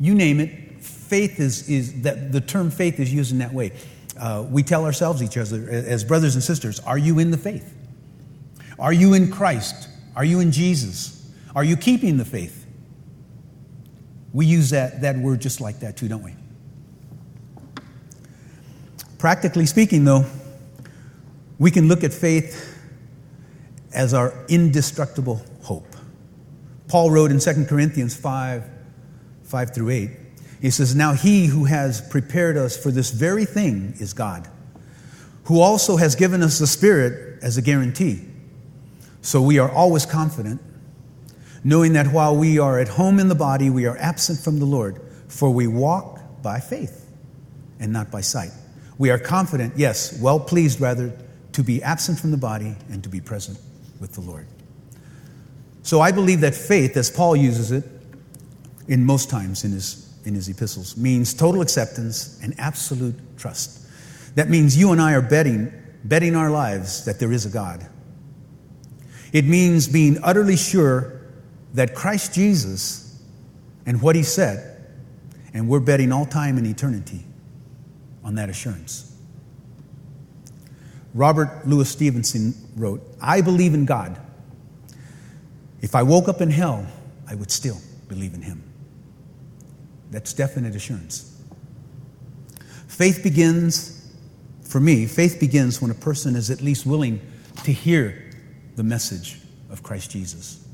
you 0.00 0.14
name 0.14 0.40
it. 0.40 0.82
Faith 0.82 1.40
is, 1.40 1.68
is 1.68 2.02
that 2.02 2.32
the 2.32 2.40
term 2.40 2.70
faith 2.70 2.98
is 3.00 3.12
used 3.12 3.32
in 3.32 3.38
that 3.38 3.52
way. 3.52 3.72
Uh, 4.18 4.44
we 4.48 4.62
tell 4.62 4.84
ourselves, 4.84 5.22
each 5.22 5.36
other, 5.36 5.68
as 5.68 6.04
brothers 6.04 6.34
and 6.34 6.42
sisters, 6.42 6.80
are 6.80 6.98
you 6.98 7.18
in 7.18 7.30
the 7.30 7.36
faith? 7.36 7.74
Are 8.78 8.92
you 8.92 9.14
in 9.14 9.30
Christ? 9.30 9.88
Are 10.16 10.24
you 10.24 10.40
in 10.40 10.52
Jesus? 10.52 11.30
Are 11.54 11.64
you 11.64 11.76
keeping 11.76 12.16
the 12.16 12.24
faith? 12.24 12.66
We 14.32 14.46
use 14.46 14.70
that, 14.70 15.02
that 15.02 15.16
word 15.16 15.40
just 15.40 15.60
like 15.60 15.80
that 15.80 15.96
too, 15.96 16.08
don't 16.08 16.22
we? 16.22 16.34
Practically 19.18 19.66
speaking, 19.66 20.04
though, 20.04 20.26
we 21.58 21.70
can 21.70 21.88
look 21.88 22.04
at 22.04 22.12
faith 22.12 22.76
as 23.94 24.12
our 24.12 24.34
indestructible 24.48 25.40
hope. 25.62 25.86
Paul 26.88 27.10
wrote 27.10 27.30
in 27.30 27.38
2 27.38 27.64
Corinthians 27.66 28.14
5 28.14 28.64
5 29.44 29.74
through 29.74 29.90
8, 29.90 30.10
he 30.60 30.70
says, 30.70 30.94
Now 30.94 31.12
he 31.12 31.46
who 31.46 31.64
has 31.64 32.00
prepared 32.00 32.56
us 32.56 32.76
for 32.76 32.90
this 32.90 33.10
very 33.10 33.44
thing 33.44 33.94
is 33.98 34.12
God, 34.12 34.48
who 35.44 35.60
also 35.60 35.96
has 35.96 36.14
given 36.14 36.42
us 36.42 36.58
the 36.58 36.66
Spirit 36.66 37.42
as 37.42 37.56
a 37.56 37.62
guarantee. 37.62 38.22
So 39.20 39.42
we 39.42 39.58
are 39.58 39.70
always 39.70 40.06
confident, 40.06 40.60
knowing 41.62 41.92
that 41.94 42.08
while 42.08 42.36
we 42.36 42.58
are 42.58 42.78
at 42.78 42.88
home 42.88 43.18
in 43.18 43.28
the 43.28 43.34
body, 43.34 43.70
we 43.70 43.86
are 43.86 43.96
absent 43.98 44.38
from 44.40 44.58
the 44.58 44.64
Lord, 44.64 45.00
for 45.28 45.50
we 45.50 45.66
walk 45.66 46.42
by 46.42 46.60
faith 46.60 47.10
and 47.78 47.92
not 47.92 48.10
by 48.10 48.20
sight. 48.20 48.50
We 48.96 49.10
are 49.10 49.18
confident, 49.18 49.74
yes, 49.76 50.18
well 50.20 50.40
pleased 50.40 50.80
rather, 50.80 51.16
to 51.52 51.62
be 51.62 51.82
absent 51.82 52.18
from 52.18 52.30
the 52.30 52.36
body 52.36 52.74
and 52.90 53.02
to 53.02 53.08
be 53.08 53.20
present 53.20 53.58
with 54.00 54.12
the 54.14 54.20
Lord. 54.20 54.46
So 55.82 56.00
I 56.00 56.12
believe 56.12 56.40
that 56.40 56.54
faith, 56.54 56.96
as 56.96 57.10
Paul 57.10 57.36
uses 57.36 57.70
it 57.70 57.84
in 58.88 59.04
most 59.04 59.30
times 59.30 59.64
in 59.64 59.72
his, 59.72 60.12
in 60.24 60.34
his 60.34 60.48
epistles, 60.48 60.96
means 60.96 61.34
total 61.34 61.60
acceptance 61.62 62.38
and 62.42 62.54
absolute 62.58 63.14
trust. 63.36 63.86
That 64.34 64.48
means 64.48 64.76
you 64.76 64.92
and 64.92 65.00
I 65.00 65.14
are 65.14 65.22
betting, 65.22 65.72
betting 66.04 66.36
our 66.36 66.50
lives 66.50 67.04
that 67.04 67.18
there 67.18 67.32
is 67.32 67.46
a 67.46 67.50
God. 67.50 67.86
It 69.32 69.44
means 69.44 69.88
being 69.88 70.18
utterly 70.22 70.56
sure 70.56 71.20
that 71.74 71.94
Christ 71.94 72.34
Jesus 72.34 73.20
and 73.86 74.00
what 74.00 74.16
he 74.16 74.22
said, 74.22 74.86
and 75.52 75.68
we're 75.68 75.80
betting 75.80 76.12
all 76.12 76.26
time 76.26 76.56
and 76.56 76.66
eternity 76.66 77.24
on 78.22 78.36
that 78.36 78.48
assurance. 78.48 79.14
Robert 81.14 81.66
Louis 81.66 81.88
Stevenson 81.88 82.54
wrote, 82.76 83.00
I 83.20 83.40
believe 83.40 83.74
in 83.74 83.84
God. 83.84 84.18
If 85.80 85.94
I 85.94 86.02
woke 86.02 86.28
up 86.28 86.40
in 86.40 86.50
hell, 86.50 86.86
I 87.28 87.34
would 87.34 87.50
still 87.50 87.78
believe 88.08 88.34
in 88.34 88.42
him. 88.42 88.62
That's 90.14 90.32
definite 90.32 90.76
assurance. 90.76 91.36
Faith 92.86 93.24
begins, 93.24 94.14
for 94.62 94.78
me, 94.78 95.06
faith 95.06 95.40
begins 95.40 95.82
when 95.82 95.90
a 95.90 95.94
person 95.94 96.36
is 96.36 96.52
at 96.52 96.60
least 96.60 96.86
willing 96.86 97.20
to 97.64 97.72
hear 97.72 98.30
the 98.76 98.84
message 98.84 99.40
of 99.70 99.82
Christ 99.82 100.12
Jesus. 100.12 100.64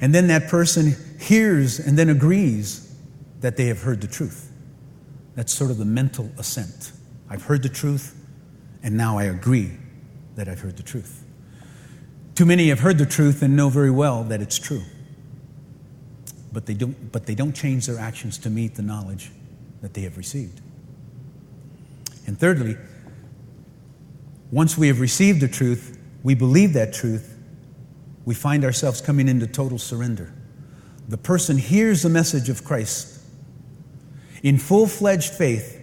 And 0.00 0.14
then 0.14 0.28
that 0.28 0.46
person 0.46 0.94
hears 1.18 1.80
and 1.80 1.98
then 1.98 2.10
agrees 2.10 2.94
that 3.40 3.56
they 3.56 3.66
have 3.66 3.82
heard 3.82 4.00
the 4.00 4.06
truth. 4.06 4.52
That's 5.34 5.52
sort 5.52 5.72
of 5.72 5.78
the 5.78 5.84
mental 5.84 6.30
assent. 6.38 6.92
I've 7.28 7.42
heard 7.42 7.64
the 7.64 7.68
truth, 7.68 8.14
and 8.84 8.96
now 8.96 9.18
I 9.18 9.24
agree 9.24 9.72
that 10.36 10.48
I've 10.48 10.60
heard 10.60 10.76
the 10.76 10.84
truth. 10.84 11.24
Too 12.36 12.46
many 12.46 12.68
have 12.68 12.78
heard 12.78 12.98
the 12.98 13.06
truth 13.06 13.42
and 13.42 13.56
know 13.56 13.68
very 13.68 13.90
well 13.90 14.22
that 14.24 14.40
it's 14.40 14.60
true. 14.60 14.82
But 16.56 16.64
they 16.64 16.72
don't, 16.72 17.12
but 17.12 17.26
they 17.26 17.34
don't 17.34 17.54
change 17.54 17.84
their 17.84 17.98
actions 17.98 18.38
to 18.38 18.48
meet 18.48 18.76
the 18.76 18.82
knowledge 18.82 19.30
that 19.82 19.92
they 19.92 20.00
have 20.00 20.16
received. 20.16 20.62
And 22.26 22.40
thirdly, 22.40 22.78
once 24.50 24.78
we 24.78 24.88
have 24.88 24.98
received 24.98 25.42
the 25.42 25.48
truth, 25.48 25.98
we 26.22 26.34
believe 26.34 26.72
that 26.72 26.94
truth, 26.94 27.36
we 28.24 28.34
find 28.34 28.64
ourselves 28.64 29.02
coming 29.02 29.28
into 29.28 29.46
total 29.46 29.78
surrender. 29.78 30.32
The 31.10 31.18
person 31.18 31.58
hears 31.58 32.00
the 32.00 32.08
message 32.08 32.48
of 32.48 32.64
Christ 32.64 33.20
in 34.42 34.56
full 34.56 34.86
fledged 34.86 35.34
faith 35.34 35.78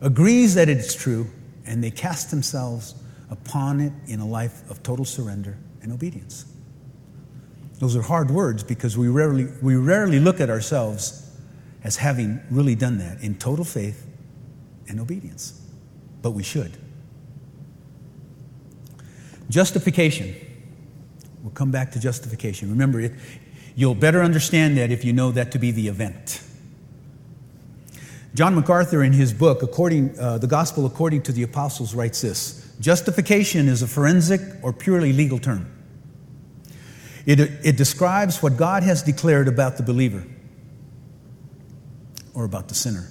agrees 0.00 0.54
that 0.54 0.70
it's 0.70 0.94
true, 0.94 1.26
and 1.66 1.84
they 1.84 1.90
cast 1.90 2.30
themselves 2.30 2.94
upon 3.28 3.78
it 3.78 3.92
in 4.06 4.20
a 4.20 4.26
life 4.26 4.70
of 4.70 4.82
total 4.82 5.04
surrender 5.04 5.58
and 5.82 5.92
obedience. 5.92 6.46
Those 7.78 7.96
are 7.96 8.02
hard 8.02 8.30
words 8.30 8.62
because 8.62 8.96
we 8.96 9.08
rarely, 9.08 9.48
we 9.60 9.76
rarely 9.76 10.20
look 10.20 10.40
at 10.40 10.50
ourselves 10.50 11.20
as 11.82 11.96
having 11.96 12.40
really 12.50 12.74
done 12.74 12.98
that 12.98 13.20
in 13.20 13.34
total 13.34 13.64
faith 13.64 14.06
and 14.88 15.00
obedience, 15.00 15.60
but 16.22 16.30
we 16.30 16.42
should. 16.42 16.76
Justification. 19.50 20.34
We'll 21.42 21.52
come 21.52 21.70
back 21.70 21.92
to 21.92 22.00
justification. 22.00 22.70
Remember, 22.70 23.00
it, 23.00 23.12
you'll 23.76 23.94
better 23.94 24.22
understand 24.22 24.78
that 24.78 24.90
if 24.90 25.04
you 25.04 25.12
know 25.12 25.30
that 25.32 25.52
to 25.52 25.58
be 25.58 25.70
the 25.70 25.88
event. 25.88 26.42
John 28.34 28.54
MacArthur, 28.54 29.04
in 29.04 29.12
his 29.12 29.32
book, 29.32 29.62
according, 29.62 30.18
uh, 30.18 30.38
The 30.38 30.46
Gospel 30.46 30.86
According 30.86 31.22
to 31.22 31.32
the 31.32 31.42
Apostles, 31.42 31.94
writes 31.94 32.22
this 32.22 32.74
Justification 32.80 33.68
is 33.68 33.82
a 33.82 33.86
forensic 33.86 34.40
or 34.62 34.72
purely 34.72 35.12
legal 35.12 35.38
term. 35.38 35.70
It, 37.26 37.40
it 37.40 37.76
describes 37.76 38.42
what 38.42 38.56
God 38.56 38.82
has 38.82 39.02
declared 39.02 39.48
about 39.48 39.76
the 39.76 39.82
believer 39.82 40.24
or 42.34 42.44
about 42.44 42.68
the 42.68 42.74
sinner. 42.74 43.08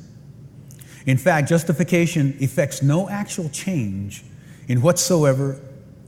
In 1.05 1.17
fact, 1.17 1.49
justification 1.49 2.37
effects 2.39 2.81
no 2.81 3.09
actual 3.09 3.49
change 3.49 4.23
in 4.67 4.81
whatsoever 4.81 5.59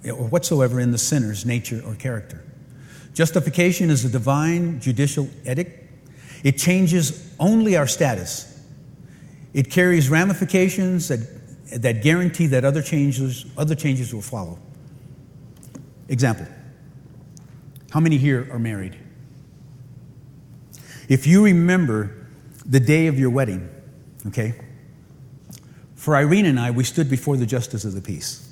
or 0.06 0.28
whatsoever 0.28 0.80
in 0.80 0.92
the 0.92 0.98
sinner's 0.98 1.46
nature 1.46 1.82
or 1.86 1.96
character. 1.96 2.44
Justification 3.14 3.90
is 3.90 4.06
a 4.06 4.10
divine 4.10 4.80
judicial 4.80 5.28
edict. 5.50 5.82
It 6.44 6.58
changes 6.58 7.34
only 7.40 7.76
our 7.76 7.88
status 7.88 8.56
it 9.56 9.72
carries 9.72 10.10
ramifications 10.10 11.08
that, 11.08 11.82
that 11.82 12.04
guarantee 12.04 12.48
that 12.48 12.66
other 12.66 12.82
changes, 12.82 13.46
other 13.58 13.74
changes 13.74 14.14
will 14.14 14.22
follow. 14.22 14.60
Example 16.10 16.46
How 17.96 18.02
many 18.02 18.18
here 18.18 18.46
are 18.52 18.60
married? 18.60 18.98
If 21.08 21.26
you 21.26 21.46
remember 21.46 22.28
the 22.66 22.82
day 22.82 23.08
of 23.08 23.18
your 23.18 23.30
wedding, 23.30 23.70
okay, 24.28 24.54
For 25.96 26.18
Irene 26.18 26.46
and 26.46 26.60
I, 26.60 26.72
we 26.72 26.84
stood 26.84 27.10
before 27.10 27.38
the 27.38 27.46
justice 27.46 27.86
of 27.86 27.94
the 27.94 28.02
peace. 28.02 28.52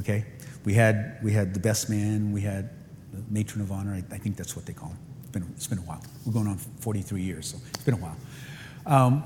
Okay? 0.00 0.24
We 0.64 0.74
had, 0.74 1.20
we 1.22 1.32
had 1.32 1.54
the 1.54 1.60
best 1.60 1.88
man, 1.88 2.32
we 2.32 2.40
had 2.40 2.70
the 3.12 3.22
matron 3.30 3.62
of 3.62 3.70
honor. 3.70 3.94
I, 3.94 3.98
I 4.12 4.18
think 4.18 4.36
that's 4.36 4.56
what 4.56 4.66
they 4.66 4.72
call 4.72 4.88
him. 4.88 4.98
It's 5.20 5.30
been, 5.30 5.52
it's 5.54 5.66
been 5.68 5.78
a 5.78 5.82
while. 5.82 6.02
We're 6.26 6.32
going 6.32 6.48
on 6.48 6.56
43 6.56 7.22
years, 7.22 7.46
so 7.46 7.58
it's 7.72 7.84
been 7.84 7.94
a 7.94 7.98
while. 7.98 8.16
Um, 8.84 9.22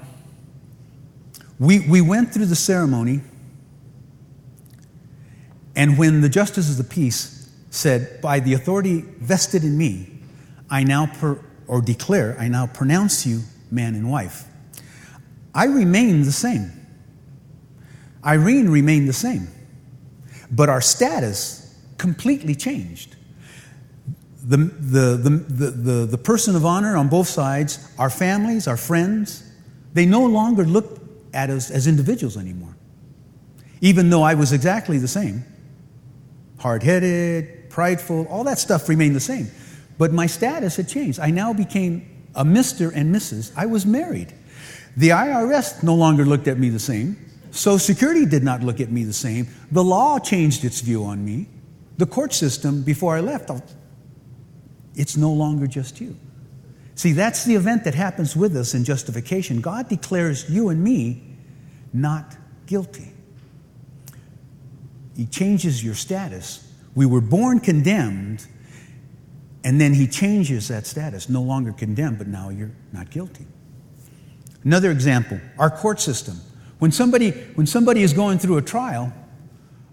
we, 1.58 1.88
we 1.88 2.02
went 2.02 2.34
through 2.34 2.44
the 2.44 2.56
ceremony, 2.56 3.22
and 5.74 5.96
when 5.96 6.20
the 6.20 6.28
justice 6.28 6.70
of 6.70 6.76
the 6.76 6.84
peace 6.84 7.41
said, 7.72 8.20
By 8.20 8.38
the 8.38 8.52
authority 8.52 9.00
vested 9.00 9.64
in 9.64 9.76
me, 9.76 10.20
I 10.70 10.84
now, 10.84 11.06
per, 11.06 11.40
or 11.66 11.80
declare, 11.80 12.36
I 12.38 12.48
now 12.48 12.68
pronounce 12.68 13.26
you 13.26 13.40
man 13.70 13.94
and 13.94 14.10
wife, 14.10 14.44
I 15.54 15.64
remain 15.64 16.22
the 16.22 16.32
same. 16.32 16.70
Irene 18.24 18.68
remained 18.68 19.08
the 19.08 19.14
same, 19.14 19.48
but 20.50 20.68
our 20.68 20.80
status 20.80 21.76
completely 21.98 22.54
changed. 22.54 23.16
The, 24.44 24.56
the, 24.56 25.16
the, 25.16 25.30
the, 25.30 25.70
the, 25.70 26.06
the 26.06 26.18
person 26.18 26.54
of 26.54 26.64
honor 26.64 26.96
on 26.96 27.08
both 27.08 27.28
sides, 27.28 27.92
our 27.98 28.10
families, 28.10 28.68
our 28.68 28.76
friends, 28.76 29.50
they 29.94 30.06
no 30.06 30.24
longer 30.26 30.64
looked 30.64 31.00
at 31.34 31.48
us 31.48 31.70
as 31.70 31.86
individuals 31.86 32.36
anymore. 32.36 32.76
Even 33.80 34.10
though 34.10 34.22
I 34.22 34.34
was 34.34 34.52
exactly 34.52 34.98
the 34.98 35.08
same 35.08 35.44
hard 36.58 36.84
headed, 36.84 37.61
prideful, 37.72 38.26
all 38.26 38.44
that 38.44 38.58
stuff 38.58 38.88
remained 38.88 39.16
the 39.16 39.20
same. 39.20 39.50
But 39.98 40.12
my 40.12 40.26
status 40.26 40.76
had 40.76 40.88
changed. 40.88 41.18
I 41.18 41.30
now 41.30 41.52
became 41.52 42.26
a 42.34 42.44
Mr. 42.44 42.92
and 42.94 43.14
Mrs. 43.14 43.52
I 43.56 43.66
was 43.66 43.84
married. 43.84 44.32
The 44.96 45.08
IRS 45.08 45.82
no 45.82 45.94
longer 45.94 46.24
looked 46.24 46.48
at 46.48 46.58
me 46.58 46.68
the 46.68 46.78
same. 46.78 47.16
Social 47.50 47.78
Security 47.78 48.26
did 48.26 48.42
not 48.42 48.62
look 48.62 48.80
at 48.80 48.90
me 48.90 49.04
the 49.04 49.12
same. 49.12 49.48
The 49.70 49.82
law 49.84 50.18
changed 50.18 50.64
its 50.64 50.80
view 50.80 51.04
on 51.04 51.24
me. 51.24 51.48
The 51.98 52.06
court 52.06 52.32
system, 52.32 52.82
before 52.82 53.16
I 53.16 53.20
left, 53.20 53.50
it's 54.94 55.16
no 55.16 55.32
longer 55.32 55.66
just 55.66 56.00
you. 56.00 56.16
See, 56.94 57.12
that's 57.12 57.44
the 57.44 57.54
event 57.54 57.84
that 57.84 57.94
happens 57.94 58.36
with 58.36 58.56
us 58.56 58.74
in 58.74 58.84
justification. 58.84 59.60
God 59.60 59.88
declares 59.88 60.48
you 60.48 60.68
and 60.68 60.82
me 60.82 61.22
not 61.92 62.36
guilty. 62.66 63.12
He 65.16 65.26
changes 65.26 65.84
your 65.84 65.94
status. 65.94 66.71
We 66.94 67.06
were 67.06 67.20
born 67.20 67.60
condemned, 67.60 68.46
and 69.64 69.80
then 69.80 69.94
He 69.94 70.06
changes 70.06 70.68
that 70.68 70.86
status. 70.86 71.28
No 71.28 71.42
longer 71.42 71.72
condemned, 71.72 72.18
but 72.18 72.26
now 72.26 72.50
you're 72.50 72.72
not 72.92 73.10
guilty. 73.10 73.46
Another 74.64 74.90
example 74.90 75.40
our 75.58 75.70
court 75.70 76.00
system. 76.00 76.40
When 76.78 76.92
somebody, 76.92 77.30
when 77.30 77.66
somebody 77.66 78.02
is 78.02 78.12
going 78.12 78.38
through 78.38 78.56
a 78.56 78.62
trial, 78.62 79.12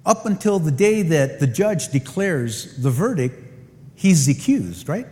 up 0.06 0.26
until 0.26 0.60
the 0.60 0.72
day 0.72 1.04
that 1.04 1.40
the 1.40 1.48
judge 1.48 1.90
declares 1.90 2.78
the 2.78 2.90
verdict, 2.90 3.36
he's 3.96 4.26
the 4.26 4.32
accused, 4.32 4.90
right? 4.90 5.06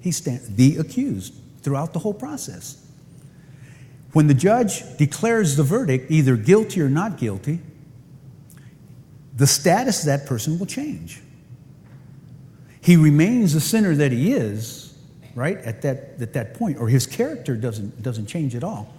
He's 0.00 0.20
the 0.20 0.76
accused 0.78 1.34
throughout 1.62 1.92
the 1.92 1.98
whole 1.98 2.14
process. 2.14 2.84
When 4.12 4.26
the 4.26 4.34
judge 4.34 4.82
declares 4.96 5.56
the 5.56 5.62
verdict, 5.62 6.10
either 6.10 6.36
guilty 6.36 6.80
or 6.80 6.88
not 6.88 7.16
guilty, 7.16 7.60
the 9.36 9.46
status 9.46 10.00
of 10.00 10.06
that 10.06 10.26
person 10.26 10.58
will 10.58 10.66
change. 10.66 11.20
He 12.82 12.96
remains 12.96 13.54
the 13.54 13.60
sinner 13.60 13.94
that 13.94 14.12
he 14.12 14.32
is, 14.32 14.94
right, 15.34 15.58
at 15.58 15.82
that, 15.82 16.14
at 16.20 16.32
that 16.32 16.54
point, 16.54 16.78
or 16.78 16.88
his 16.88 17.06
character 17.06 17.56
doesn't, 17.56 18.02
doesn't 18.02 18.26
change 18.26 18.54
at 18.54 18.64
all 18.64 18.94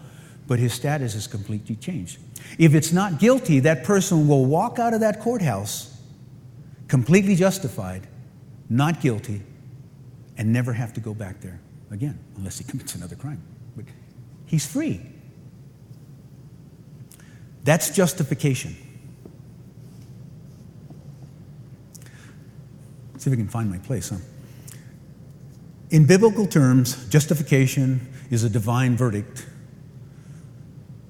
but 0.51 0.59
his 0.59 0.73
status 0.73 1.15
is 1.15 1.27
completely 1.27 1.77
changed. 1.77 2.19
If 2.57 2.75
it's 2.75 2.91
not 2.91 3.19
guilty, 3.19 3.61
that 3.61 3.85
person 3.85 4.27
will 4.27 4.43
walk 4.43 4.79
out 4.79 4.93
of 4.93 4.99
that 4.99 5.21
courthouse 5.21 5.97
completely 6.89 7.35
justified, 7.35 8.05
not 8.69 8.99
guilty, 8.99 9.43
and 10.37 10.51
never 10.51 10.73
have 10.73 10.91
to 10.91 10.99
go 10.99 11.13
back 11.13 11.39
there 11.39 11.61
again 11.89 12.19
unless 12.35 12.57
he 12.57 12.63
commits 12.69 12.95
another 12.95 13.15
crime. 13.15 13.41
But 13.77 13.85
he's 14.45 14.65
free. 14.65 15.01
That's 17.63 17.95
justification. 17.95 18.75
See 23.21 23.29
if 23.29 23.33
I 23.33 23.37
can 23.37 23.47
find 23.47 23.69
my 23.69 23.77
place, 23.77 24.09
huh? 24.09 24.17
In 25.89 26.05
biblical 26.05 26.47
terms, 26.47 27.07
justification 27.09 28.07
is 28.29 28.43
a 28.43 28.49
divine 28.49 28.95
verdict 28.95 29.45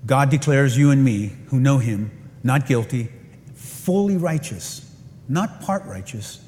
God 0.05 0.29
declares 0.29 0.77
you 0.77 0.91
and 0.91 1.03
me, 1.03 1.31
who 1.47 1.59
know 1.59 1.77
Him, 1.77 2.11
not 2.43 2.65
guilty, 2.65 3.09
fully 3.53 4.17
righteous, 4.17 4.93
not 5.29 5.61
part 5.61 5.85
righteous, 5.85 6.43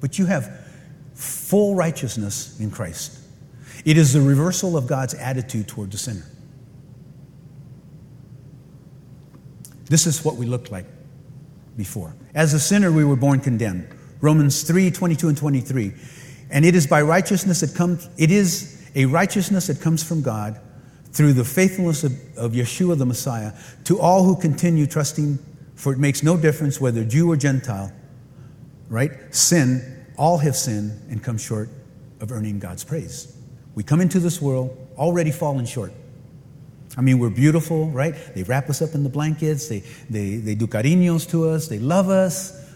but 0.00 0.18
you 0.18 0.26
have 0.26 0.66
full 1.14 1.74
righteousness 1.74 2.58
in 2.60 2.70
Christ. 2.70 3.18
It 3.84 3.96
is 3.96 4.12
the 4.12 4.20
reversal 4.20 4.76
of 4.76 4.86
God's 4.86 5.14
attitude 5.14 5.68
toward 5.68 5.92
the 5.92 5.98
sinner. 5.98 6.26
This 9.84 10.06
is 10.06 10.24
what 10.24 10.36
we 10.36 10.44
looked 10.44 10.70
like 10.70 10.84
before. 11.76 12.14
As 12.34 12.52
a 12.52 12.60
sinner, 12.60 12.92
we 12.92 13.04
were 13.04 13.16
born 13.16 13.40
condemned. 13.40 13.88
Romans 14.20 14.62
3 14.62 14.90
22 14.90 15.28
and 15.28 15.36
23. 15.36 15.94
And 16.50 16.64
it 16.64 16.74
is 16.74 16.86
by 16.86 17.02
righteousness 17.02 17.60
that 17.60 17.74
comes, 17.74 18.08
it 18.16 18.30
is 18.30 18.88
a 18.94 19.04
righteousness 19.06 19.66
that 19.66 19.80
comes 19.80 20.02
from 20.02 20.22
God 20.22 20.60
through 21.12 21.32
the 21.34 21.44
faithfulness 21.44 22.04
of, 22.04 22.12
of 22.36 22.52
Yeshua 22.52 22.96
the 22.96 23.06
Messiah 23.06 23.52
to 23.84 24.00
all 24.00 24.24
who 24.24 24.36
continue 24.36 24.86
trusting, 24.86 25.38
for 25.74 25.92
it 25.92 25.98
makes 25.98 26.22
no 26.22 26.36
difference 26.36 26.80
whether 26.80 27.04
Jew 27.04 27.30
or 27.30 27.36
Gentile, 27.36 27.92
right? 28.88 29.10
Sin, 29.34 30.06
all 30.16 30.38
have 30.38 30.56
sinned 30.56 31.10
and 31.10 31.22
come 31.22 31.38
short 31.38 31.68
of 32.20 32.32
earning 32.32 32.58
God's 32.58 32.84
praise. 32.84 33.36
We 33.74 33.82
come 33.82 34.00
into 34.00 34.18
this 34.18 34.42
world 34.42 34.76
already 34.96 35.30
fallen 35.30 35.64
short. 35.66 35.92
I 36.96 37.00
mean, 37.00 37.18
we're 37.20 37.30
beautiful, 37.30 37.90
right? 37.90 38.14
They 38.34 38.42
wrap 38.42 38.68
us 38.68 38.82
up 38.82 38.94
in 38.94 39.04
the 39.04 39.08
blankets, 39.08 39.68
they, 39.68 39.80
they, 40.10 40.36
they 40.36 40.54
do 40.56 40.66
cariños 40.66 41.30
to 41.30 41.48
us, 41.48 41.68
they 41.68 41.78
love 41.78 42.08
us, 42.08 42.67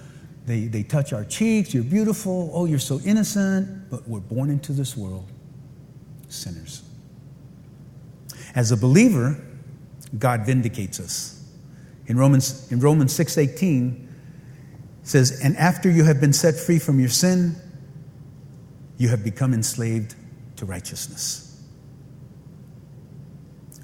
they, 0.46 0.64
they 0.64 0.82
touch 0.82 1.12
our 1.12 1.24
cheeks. 1.24 1.72
You're 1.72 1.84
beautiful. 1.84 2.50
Oh, 2.52 2.64
you're 2.64 2.78
so 2.78 3.00
innocent. 3.04 3.90
But 3.90 4.08
we're 4.08 4.20
born 4.20 4.50
into 4.50 4.72
this 4.72 4.96
world 4.96 5.30
sinners. 6.28 6.82
As 8.54 8.72
a 8.72 8.76
believer, 8.76 9.40
God 10.18 10.44
vindicates 10.44 11.00
us. 11.00 11.38
In 12.06 12.16
Romans, 12.16 12.70
in 12.70 12.80
Romans 12.80 13.12
6:18 13.12 14.08
says, 15.04 15.40
"And 15.42 15.56
after 15.56 15.90
you 15.90 16.04
have 16.04 16.20
been 16.20 16.32
set 16.32 16.56
free 16.56 16.78
from 16.78 16.98
your 16.98 17.08
sin, 17.08 17.56
you 18.98 19.08
have 19.08 19.24
become 19.24 19.54
enslaved 19.54 20.14
to 20.56 20.66
righteousness." 20.66 21.56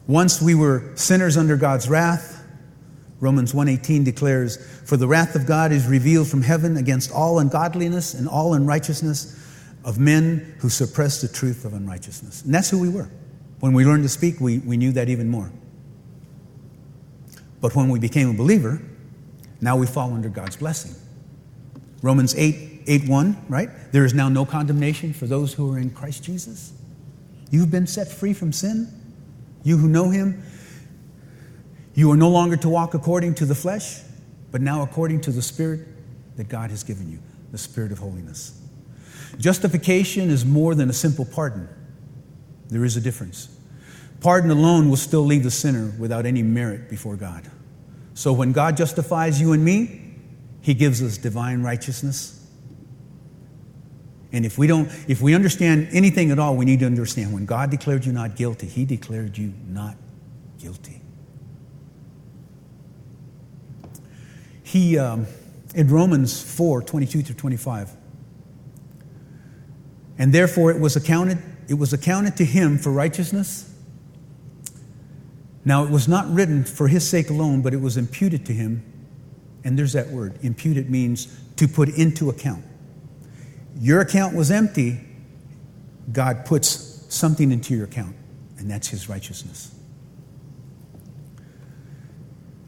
Once 0.06 0.40
we 0.40 0.54
were 0.54 0.90
sinners 0.94 1.36
under 1.36 1.56
God's 1.56 1.88
wrath, 1.88 2.37
Romans 3.20 3.52
1:18 3.52 4.04
declares, 4.04 4.58
"For 4.84 4.96
the 4.96 5.08
wrath 5.08 5.34
of 5.34 5.46
God 5.46 5.72
is 5.72 5.86
revealed 5.86 6.28
from 6.28 6.42
heaven 6.42 6.76
against 6.76 7.10
all 7.10 7.38
ungodliness 7.38 8.14
and 8.14 8.28
all 8.28 8.54
unrighteousness 8.54 9.34
of 9.84 9.98
men 9.98 10.54
who 10.58 10.68
suppress 10.68 11.20
the 11.20 11.28
truth 11.28 11.64
of 11.64 11.74
unrighteousness." 11.74 12.42
And 12.44 12.54
that's 12.54 12.70
who 12.70 12.78
we 12.78 12.88
were. 12.88 13.08
When 13.60 13.72
we 13.72 13.84
learned 13.84 14.04
to 14.04 14.08
speak, 14.08 14.40
we, 14.40 14.58
we 14.58 14.76
knew 14.76 14.92
that 14.92 15.08
even 15.08 15.28
more. 15.28 15.50
But 17.60 17.74
when 17.74 17.88
we 17.88 17.98
became 17.98 18.30
a 18.30 18.34
believer, 18.34 18.80
now 19.60 19.76
we 19.76 19.86
fall 19.86 20.14
under 20.14 20.28
God's 20.28 20.56
blessing. 20.56 20.94
Romans 22.02 22.34
8, 22.36 22.82
8 22.86 23.08
1, 23.08 23.36
right? 23.48 23.68
There 23.90 24.04
is 24.04 24.14
now 24.14 24.28
no 24.28 24.44
condemnation 24.44 25.12
for 25.12 25.26
those 25.26 25.52
who 25.52 25.72
are 25.72 25.78
in 25.78 25.90
Christ 25.90 26.22
Jesus. 26.22 26.72
You've 27.50 27.70
been 27.70 27.86
set 27.86 28.08
free 28.08 28.32
from 28.32 28.52
sin. 28.52 28.88
You 29.64 29.78
who 29.78 29.88
know 29.88 30.10
Him, 30.10 30.42
you 31.98 32.12
are 32.12 32.16
no 32.16 32.28
longer 32.28 32.56
to 32.56 32.68
walk 32.68 32.94
according 32.94 33.34
to 33.34 33.44
the 33.44 33.56
flesh, 33.56 33.98
but 34.52 34.60
now 34.60 34.82
according 34.82 35.20
to 35.22 35.32
the 35.32 35.42
Spirit 35.42 35.80
that 36.36 36.48
God 36.48 36.70
has 36.70 36.84
given 36.84 37.10
you, 37.10 37.18
the 37.50 37.58
Spirit 37.58 37.90
of 37.90 37.98
holiness. 37.98 38.56
Justification 39.36 40.30
is 40.30 40.46
more 40.46 40.76
than 40.76 40.88
a 40.90 40.92
simple 40.92 41.24
pardon. 41.24 41.68
There 42.68 42.84
is 42.84 42.96
a 42.96 43.00
difference. 43.00 43.48
Pardon 44.20 44.52
alone 44.52 44.88
will 44.88 44.96
still 44.96 45.22
leave 45.22 45.42
the 45.42 45.50
sinner 45.50 45.92
without 45.98 46.24
any 46.24 46.40
merit 46.40 46.88
before 46.88 47.16
God. 47.16 47.50
So 48.14 48.32
when 48.32 48.52
God 48.52 48.76
justifies 48.76 49.40
you 49.40 49.52
and 49.52 49.64
me, 49.64 50.14
he 50.60 50.74
gives 50.74 51.02
us 51.02 51.18
divine 51.18 51.64
righteousness. 51.64 52.46
And 54.30 54.46
if 54.46 54.56
we 54.56 54.68
don't 54.68 54.88
if 55.08 55.20
we 55.20 55.34
understand 55.34 55.88
anything 55.90 56.30
at 56.30 56.38
all, 56.38 56.54
we 56.54 56.64
need 56.64 56.78
to 56.78 56.86
understand 56.86 57.34
when 57.34 57.44
God 57.44 57.72
declared 57.72 58.04
you 58.04 58.12
not 58.12 58.36
guilty, 58.36 58.68
he 58.68 58.84
declared 58.84 59.36
you 59.36 59.52
not 59.66 59.96
guilty. 60.60 60.97
He 64.68 64.98
um, 64.98 65.26
in 65.74 65.88
Romans 65.88 66.42
4, 66.42 66.82
22 66.82 67.22
to 67.22 67.34
25. 67.34 67.90
And 70.18 70.30
therefore 70.30 70.70
it 70.70 70.78
was 70.78 70.94
accounted 70.94 71.38
it 71.68 71.74
was 71.74 71.94
accounted 71.94 72.36
to 72.36 72.44
him 72.44 72.76
for 72.76 72.90
righteousness. 72.90 73.70
Now, 75.66 75.84
it 75.84 75.90
was 75.90 76.08
not 76.08 76.30
written 76.32 76.64
for 76.64 76.88
his 76.88 77.06
sake 77.06 77.28
alone, 77.28 77.60
but 77.60 77.74
it 77.74 77.80
was 77.82 77.98
imputed 77.98 78.46
to 78.46 78.54
him. 78.54 78.82
And 79.64 79.78
there's 79.78 79.92
that 79.92 80.08
word. 80.08 80.38
Imputed 80.40 80.88
means 80.88 81.26
to 81.56 81.68
put 81.68 81.90
into 81.90 82.30
account. 82.30 82.64
Your 83.78 84.00
account 84.00 84.34
was 84.34 84.50
empty, 84.50 84.98
God 86.10 86.46
puts 86.46 87.04
something 87.14 87.52
into 87.52 87.74
your 87.74 87.84
account, 87.84 88.16
and 88.56 88.70
that's 88.70 88.88
his 88.88 89.10
righteousness. 89.10 89.77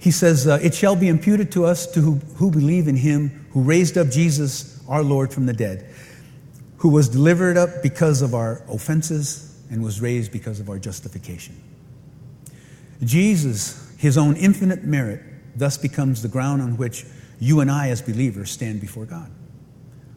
He 0.01 0.11
says, 0.11 0.47
uh, 0.47 0.59
It 0.63 0.75
shall 0.75 0.97
be 0.97 1.09
imputed 1.09 1.53
to 1.53 1.67
us 1.67 1.87
to 1.89 2.01
who, 2.01 2.15
who 2.37 2.51
believe 2.51 2.89
in 2.89 2.97
him 2.97 3.41
who 3.53 3.63
raised 3.63 3.99
up 3.99 4.09
Jesus, 4.09 4.81
our 4.89 5.03
Lord, 5.03 5.33
from 5.33 5.47
the 5.47 5.53
dead, 5.53 5.89
who 6.79 6.89
was 6.89 7.09
delivered 7.09 7.57
up 7.57 7.83
because 7.83 8.23
of 8.23 8.35
our 8.35 8.63
offenses 8.69 9.47
and 9.71 9.83
was 9.85 10.01
raised 10.01 10.33
because 10.33 10.59
of 10.59 10.69
our 10.69 10.79
justification. 10.79 11.61
Jesus, 13.05 13.95
his 13.99 14.17
own 14.17 14.37
infinite 14.37 14.85
merit, 14.85 15.23
thus 15.57 15.77
becomes 15.77 16.23
the 16.23 16.29
ground 16.29 16.63
on 16.63 16.77
which 16.77 17.05
you 17.39 17.61
and 17.61 17.71
I 17.71 17.89
as 17.89 18.01
believers 18.01 18.51
stand 18.51 18.81
before 18.81 19.05
God. 19.05 19.31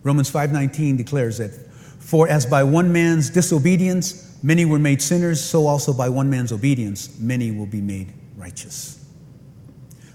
Romans 0.04 0.30
5:19 0.30 0.98
declares 0.98 1.38
that 1.38 1.52
for 2.00 2.28
as 2.28 2.46
by 2.46 2.64
one 2.64 2.92
man's 2.92 3.30
disobedience 3.30 4.38
many 4.44 4.66
were 4.66 4.80
made 4.80 5.02
sinners, 5.02 5.42
so 5.42 5.66
also 5.66 5.94
by 5.94 6.10
one 6.10 6.30
man's 6.30 6.52
obedience 6.52 7.10
many 7.20 7.52
will 7.52 7.66
be 7.66 7.82
made 7.82 8.14
righteous. 8.38 9.03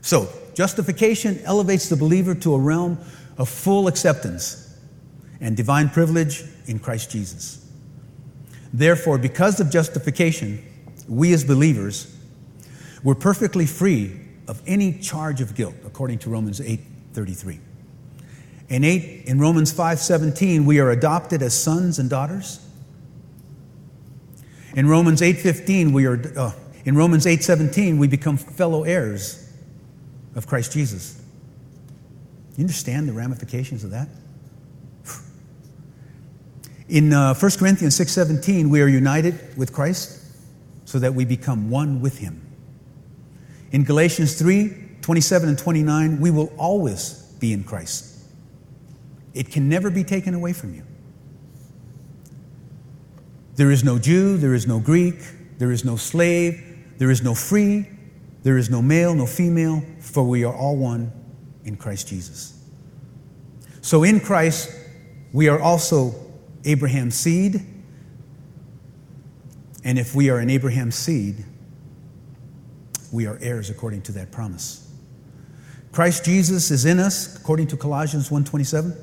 So, 0.02 0.28
justification 0.54 1.40
elevates 1.44 1.88
the 1.88 1.96
believer 1.96 2.34
to 2.36 2.54
a 2.54 2.58
realm 2.58 2.98
of 3.36 3.48
full 3.48 3.88
acceptance 3.88 4.76
and 5.40 5.56
divine 5.56 5.88
privilege 5.88 6.44
in 6.66 6.78
Christ 6.78 7.10
Jesus. 7.10 7.64
Therefore, 8.72 9.18
because 9.18 9.60
of 9.60 9.70
justification, 9.70 10.64
we 11.08 11.32
as 11.32 11.44
believers 11.44 12.14
we're 13.04 13.14
perfectly 13.14 13.66
free 13.66 14.20
of 14.48 14.60
any 14.66 14.92
charge 14.92 15.40
of 15.40 15.54
guilt 15.54 15.74
according 15.84 16.18
to 16.20 16.30
Romans 16.30 16.60
8:33. 16.60 17.60
In, 18.68 18.84
8, 18.84 19.24
in 19.26 19.38
Romans 19.38 19.72
5:17, 19.72 20.64
we 20.64 20.78
are 20.80 20.90
adopted 20.90 21.42
as 21.42 21.54
sons 21.54 21.98
and 21.98 22.10
daughters. 22.10 22.60
In 24.74 24.88
Romans 24.88 25.22
8:15, 25.22 25.92
we 25.92 26.06
are 26.06 26.20
uh, 26.36 26.52
in 26.84 26.96
Romans 26.96 27.24
8:17, 27.24 27.98
we 27.98 28.08
become 28.08 28.36
fellow 28.36 28.84
heirs 28.84 29.47
of 30.38 30.46
Christ 30.46 30.72
Jesus. 30.72 31.20
You 32.56 32.62
understand 32.62 33.08
the 33.08 33.12
ramifications 33.12 33.84
of 33.84 33.90
that? 33.90 34.08
In 36.88 37.12
uh, 37.12 37.34
1 37.34 37.50
Corinthians 37.58 37.98
6:17, 37.98 38.70
we 38.70 38.80
are 38.80 38.88
united 38.88 39.58
with 39.58 39.72
Christ 39.72 40.24
so 40.86 40.98
that 41.00 41.12
we 41.12 41.26
become 41.26 41.68
one 41.68 42.00
with 42.00 42.18
him. 42.18 42.40
In 43.72 43.84
Galatians 43.84 44.38
3, 44.38 44.72
27 45.02 45.50
and 45.50 45.58
29, 45.58 46.20
we 46.20 46.30
will 46.30 46.50
always 46.56 47.14
be 47.40 47.52
in 47.52 47.62
Christ. 47.62 48.18
It 49.34 49.50
can 49.50 49.68
never 49.68 49.90
be 49.90 50.04
taken 50.04 50.32
away 50.32 50.54
from 50.54 50.74
you. 50.74 50.84
There 53.56 53.70
is 53.70 53.84
no 53.84 53.98
Jew, 53.98 54.38
there 54.38 54.54
is 54.54 54.66
no 54.66 54.78
Greek, 54.78 55.16
there 55.58 55.72
is 55.72 55.84
no 55.84 55.96
slave, 55.96 56.64
there 56.96 57.10
is 57.10 57.22
no 57.22 57.34
free, 57.34 57.86
there 58.42 58.56
is 58.56 58.70
no 58.70 58.80
male, 58.80 59.14
no 59.14 59.26
female, 59.26 59.82
for 60.00 60.22
we 60.22 60.44
are 60.44 60.54
all 60.54 60.76
one 60.76 61.12
in 61.64 61.76
Christ 61.76 62.08
Jesus. 62.08 62.54
So 63.80 64.04
in 64.04 64.20
Christ, 64.20 64.70
we 65.32 65.48
are 65.48 65.60
also 65.60 66.14
Abraham's 66.64 67.14
seed. 67.14 67.60
And 69.84 69.98
if 69.98 70.14
we 70.14 70.30
are 70.30 70.38
an 70.38 70.50
Abraham's 70.50 70.94
seed, 70.94 71.44
we 73.12 73.26
are 73.26 73.38
heirs 73.40 73.70
according 73.70 74.02
to 74.02 74.12
that 74.12 74.30
promise. 74.30 74.86
Christ 75.92 76.24
Jesus 76.24 76.70
is 76.70 76.84
in 76.84 76.98
us 76.98 77.36
according 77.36 77.68
to 77.68 77.76
Colossians 77.76 78.30
1:27. 78.30 78.94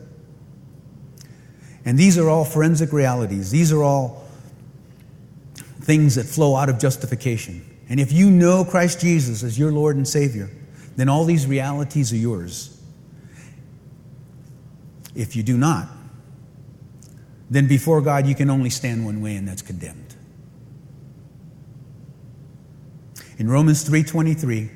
And 1.83 1.97
these 1.97 2.17
are 2.17 2.29
all 2.29 2.45
forensic 2.45 2.93
realities. 2.93 3.51
These 3.51 3.71
are 3.71 3.83
all 3.83 4.23
things 5.81 6.15
that 6.15 6.25
flow 6.25 6.55
out 6.55 6.69
of 6.69 6.79
justification. 6.79 7.63
And 7.87 7.99
if 7.99 8.11
you 8.11 8.31
know 8.31 8.65
Christ 8.65 8.99
Jesus 8.99 9.43
as 9.43 9.59
your 9.59 9.71
Lord 9.71 9.95
and 9.95 10.07
Savior, 10.07 10.49
then 10.95 11.09
all 11.09 11.25
these 11.25 11.45
realities 11.45 12.11
are 12.13 12.17
yours. 12.17 12.81
If 15.13 15.35
you 15.35 15.43
do 15.43 15.57
not, 15.57 15.87
then 17.49 17.67
before 17.67 18.01
God 18.01 18.27
you 18.27 18.35
can 18.35 18.49
only 18.49 18.69
stand 18.69 19.05
one 19.05 19.21
way 19.21 19.35
and 19.35 19.47
that's 19.47 19.61
condemned. 19.61 20.15
In 23.37 23.49
Romans 23.49 23.83
3:23, 23.83 24.69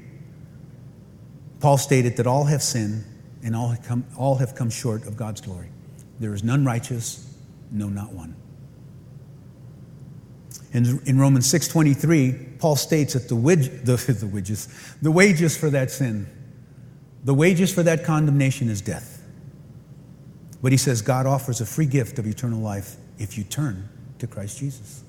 Paul 1.59 1.77
stated 1.77 2.17
that 2.17 2.27
all 2.27 2.45
have 2.45 2.61
sinned 2.61 3.03
and 3.43 3.55
all 3.55 3.69
have, 3.69 3.83
come, 3.83 4.05
all 4.17 4.35
have 4.35 4.55
come 4.55 4.69
short 4.69 5.05
of 5.07 5.17
God's 5.17 5.41
glory. 5.41 5.69
There 6.19 6.33
is 6.33 6.43
none 6.43 6.65
righteous, 6.65 7.33
no, 7.71 7.87
not 7.87 8.11
one. 8.11 8.35
In, 10.71 11.01
in 11.05 11.19
Romans 11.19 11.51
6.23, 11.51 12.59
Paul 12.59 12.75
states 12.75 13.13
that 13.13 13.27
the, 13.27 13.35
wage, 13.35 13.69
the, 13.83 13.95
the, 13.95 14.27
wages, 14.27 14.67
the 15.01 15.11
wages 15.11 15.57
for 15.57 15.69
that 15.69 15.91
sin, 15.91 16.27
the 17.23 17.33
wages 17.33 17.73
for 17.73 17.83
that 17.83 18.03
condemnation 18.03 18.69
is 18.69 18.81
death. 18.81 19.21
But 20.61 20.71
he 20.71 20.77
says 20.77 21.01
God 21.01 21.25
offers 21.25 21.61
a 21.61 21.65
free 21.65 21.85
gift 21.85 22.19
of 22.19 22.27
eternal 22.27 22.59
life 22.59 22.97
if 23.17 23.37
you 23.37 23.43
turn 23.43 23.89
to 24.19 24.27
Christ 24.27 24.59
Jesus. 24.59 25.03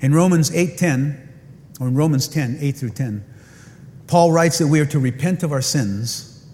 In 0.00 0.14
Romans 0.14 0.50
8.10, 0.50 1.28
or 1.80 1.88
in 1.88 1.94
Romans 1.94 2.28
10, 2.28 2.58
8 2.60 2.72
through 2.72 2.90
10, 2.90 3.24
Paul 4.06 4.32
writes 4.32 4.58
that 4.58 4.66
we 4.66 4.80
are 4.80 4.86
to 4.86 4.98
repent 4.98 5.42
of 5.42 5.52
our 5.52 5.62
sins. 5.62 6.44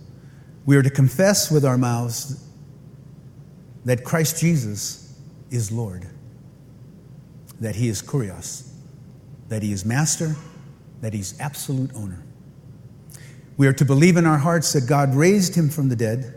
We 0.67 0.77
are 0.77 0.83
to 0.83 0.91
confess 0.91 1.51
with 1.51 1.65
our 1.65 1.79
mouths 1.79 2.45
that 3.85 4.05
Christ 4.05 4.41
Jesus 4.41 5.19
is 5.51 5.73
Lord, 5.73 6.07
that 7.61 7.77
he 7.77 7.89
is 7.89 8.03
Kurios, 8.03 8.69
that 9.49 9.63
he 9.63 9.73
is 9.73 9.85
master, 9.85 10.37
that 11.01 11.13
he's 11.15 11.39
absolute 11.41 11.91
owner. 11.95 12.23
We 13.57 13.67
are 13.67 13.73
to 13.75 13.85
believe 13.85 14.17
in 14.17 14.27
our 14.27 14.39
hearts 14.39 14.73
that 14.75 14.87
God 14.87 15.15
raised 15.15 15.55
him 15.55 15.71
from 15.71 15.89
the 15.89 15.97
dead. 15.97 16.35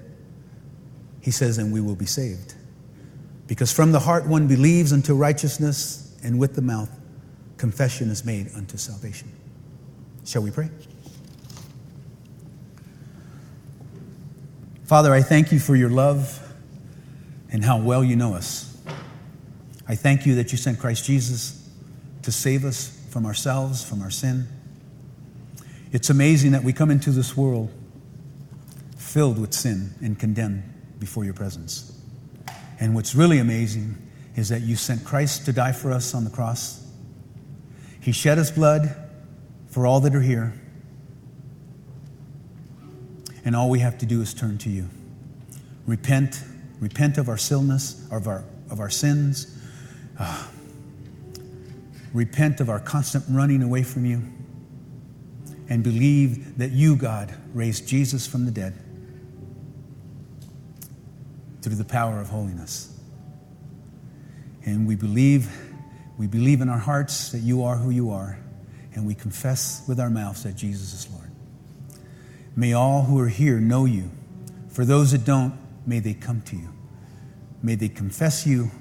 He 1.22 1.32
says, 1.32 1.58
and 1.58 1.74
we 1.74 1.82
will 1.82 1.96
be 1.96 2.06
saved. 2.06 2.56
Because 3.48 3.74
from 3.74 3.92
the 3.92 4.00
heart 4.00 4.28
one 4.28 4.48
believes 4.48 4.94
unto 4.94 5.14
righteousness, 5.14 6.16
and 6.24 6.40
with 6.40 6.56
the 6.56 6.62
mouth 6.62 6.90
confession 7.58 8.10
is 8.10 8.24
made 8.24 8.50
unto 8.56 8.78
salvation. 8.78 9.32
Shall 10.26 10.44
we 10.44 10.52
pray? 10.52 10.70
Father, 14.86 15.14
I 15.14 15.22
thank 15.22 15.52
you 15.52 15.60
for 15.60 15.76
your 15.76 15.90
love 15.90 16.42
and 17.52 17.64
how 17.64 17.80
well 17.80 18.04
you 18.04 18.16
know 18.16 18.34
us. 18.34 18.69
I 19.90 19.96
thank 19.96 20.28
you 20.28 20.36
that 20.36 20.52
you 20.52 20.58
sent 20.58 20.80
Christ 20.80 21.04
Jesus 21.04 21.68
to 22.22 22.32
save 22.32 22.64
us 22.64 22.96
from 23.10 23.26
ourselves, 23.26 23.84
from 23.84 24.04
our 24.04 24.12
sin. 24.12 24.48
It's 25.92 26.12
amazing 26.12 26.52
that 26.52 26.64
we 26.64 26.74
come 26.74 26.92
into 26.92 27.10
this 27.10 27.36
world 27.36 27.72
filled 28.98 29.40
with 29.40 29.52
sin 29.54 29.96
and 30.02 30.18
condemned 30.18 30.64
before 31.00 31.26
your 31.26 31.34
presence. 31.34 31.92
And 32.80 32.94
what's 32.94 33.16
really 33.16 33.40
amazing 33.40 33.98
is 34.36 34.50
that 34.50 34.62
you 34.62 34.76
sent 34.76 35.04
Christ 35.04 35.46
to 35.46 35.54
die 35.54 35.72
for 35.72 35.92
us 35.92 36.14
on 36.14 36.24
the 36.24 36.30
cross. 36.30 36.86
He 38.00 38.12
shed 38.12 38.38
his 38.38 38.52
blood 38.52 38.96
for 39.72 39.88
all 39.88 40.00
that 40.02 40.14
are 40.14 40.22
here. 40.22 40.54
And 43.44 43.56
all 43.56 43.72
we 43.72 43.80
have 43.80 43.98
to 43.98 44.06
do 44.06 44.22
is 44.22 44.36
turn 44.36 44.60
to 44.60 44.70
you. 44.70 44.88
Repent 45.88 46.44
repent 46.80 47.18
of 47.18 47.30
our 47.30 47.38
sinless, 47.38 48.08
of 48.12 48.28
our, 48.28 48.44
of 48.70 48.80
our 48.80 48.90
sins, 48.90 49.59
uh, 50.20 50.44
repent 52.14 52.60
of 52.60 52.70
our 52.70 52.80
constant 52.80 53.24
running 53.30 53.64
away 53.64 53.84
from 53.84 54.06
you, 54.06 54.22
and 55.70 55.84
believe 55.84 56.58
that 56.58 56.72
you, 56.72 56.96
God, 56.96 57.34
raised 57.54 57.88
Jesus 57.88 58.28
from 58.28 58.46
the 58.46 58.52
dead 58.52 58.74
through 61.62 61.76
the 61.76 61.86
power 61.86 62.20
of 62.20 62.30
holiness. 62.30 62.98
And 64.66 64.88
we 64.88 64.96
believe, 64.96 65.50
we 66.18 66.28
believe 66.28 66.62
in 66.62 66.70
our 66.70 66.80
hearts 66.80 67.32
that 67.32 67.40
you 67.40 67.64
are 67.64 67.76
who 67.76 67.92
you 67.92 68.12
are, 68.12 68.40
and 68.94 69.06
we 69.06 69.14
confess 69.14 69.84
with 69.88 70.00
our 70.00 70.10
mouths 70.10 70.44
that 70.44 70.56
Jesus 70.56 70.94
is 70.94 71.12
Lord. 71.12 71.30
May 72.56 72.74
all 72.74 73.04
who 73.04 73.20
are 73.20 73.30
here 73.30 73.60
know 73.60 73.86
you. 73.86 74.12
For 74.70 74.86
those 74.86 75.12
that 75.12 75.24
don't, 75.24 75.54
may 75.86 76.00
they 76.00 76.14
come 76.14 76.42
to 76.44 76.56
you. 76.56 76.74
May 77.62 77.76
they 77.76 77.90
confess 77.90 78.46
you 78.46 78.72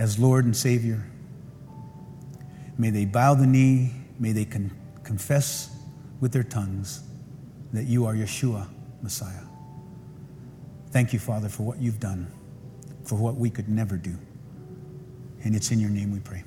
as 0.00 0.18
Lord 0.18 0.46
and 0.46 0.56
Savior. 0.56 1.04
May 2.78 2.88
they 2.88 3.04
bow 3.04 3.34
the 3.34 3.46
knee. 3.46 3.92
May 4.18 4.32
they 4.32 4.46
con- 4.46 4.70
confess 5.04 5.76
with 6.20 6.32
their 6.32 6.42
tongues 6.42 7.02
that 7.74 7.84
you 7.84 8.06
are 8.06 8.14
Yeshua, 8.14 8.66
Messiah. 9.02 9.44
Thank 10.90 11.12
you, 11.12 11.18
Father, 11.18 11.50
for 11.50 11.64
what 11.64 11.78
you've 11.82 12.00
done, 12.00 12.32
for 13.04 13.16
what 13.16 13.36
we 13.36 13.50
could 13.50 13.68
never 13.68 13.98
do. 13.98 14.16
And 15.44 15.54
it's 15.54 15.70
in 15.70 15.78
your 15.78 15.90
name 15.90 16.12
we 16.12 16.20
pray. 16.20 16.44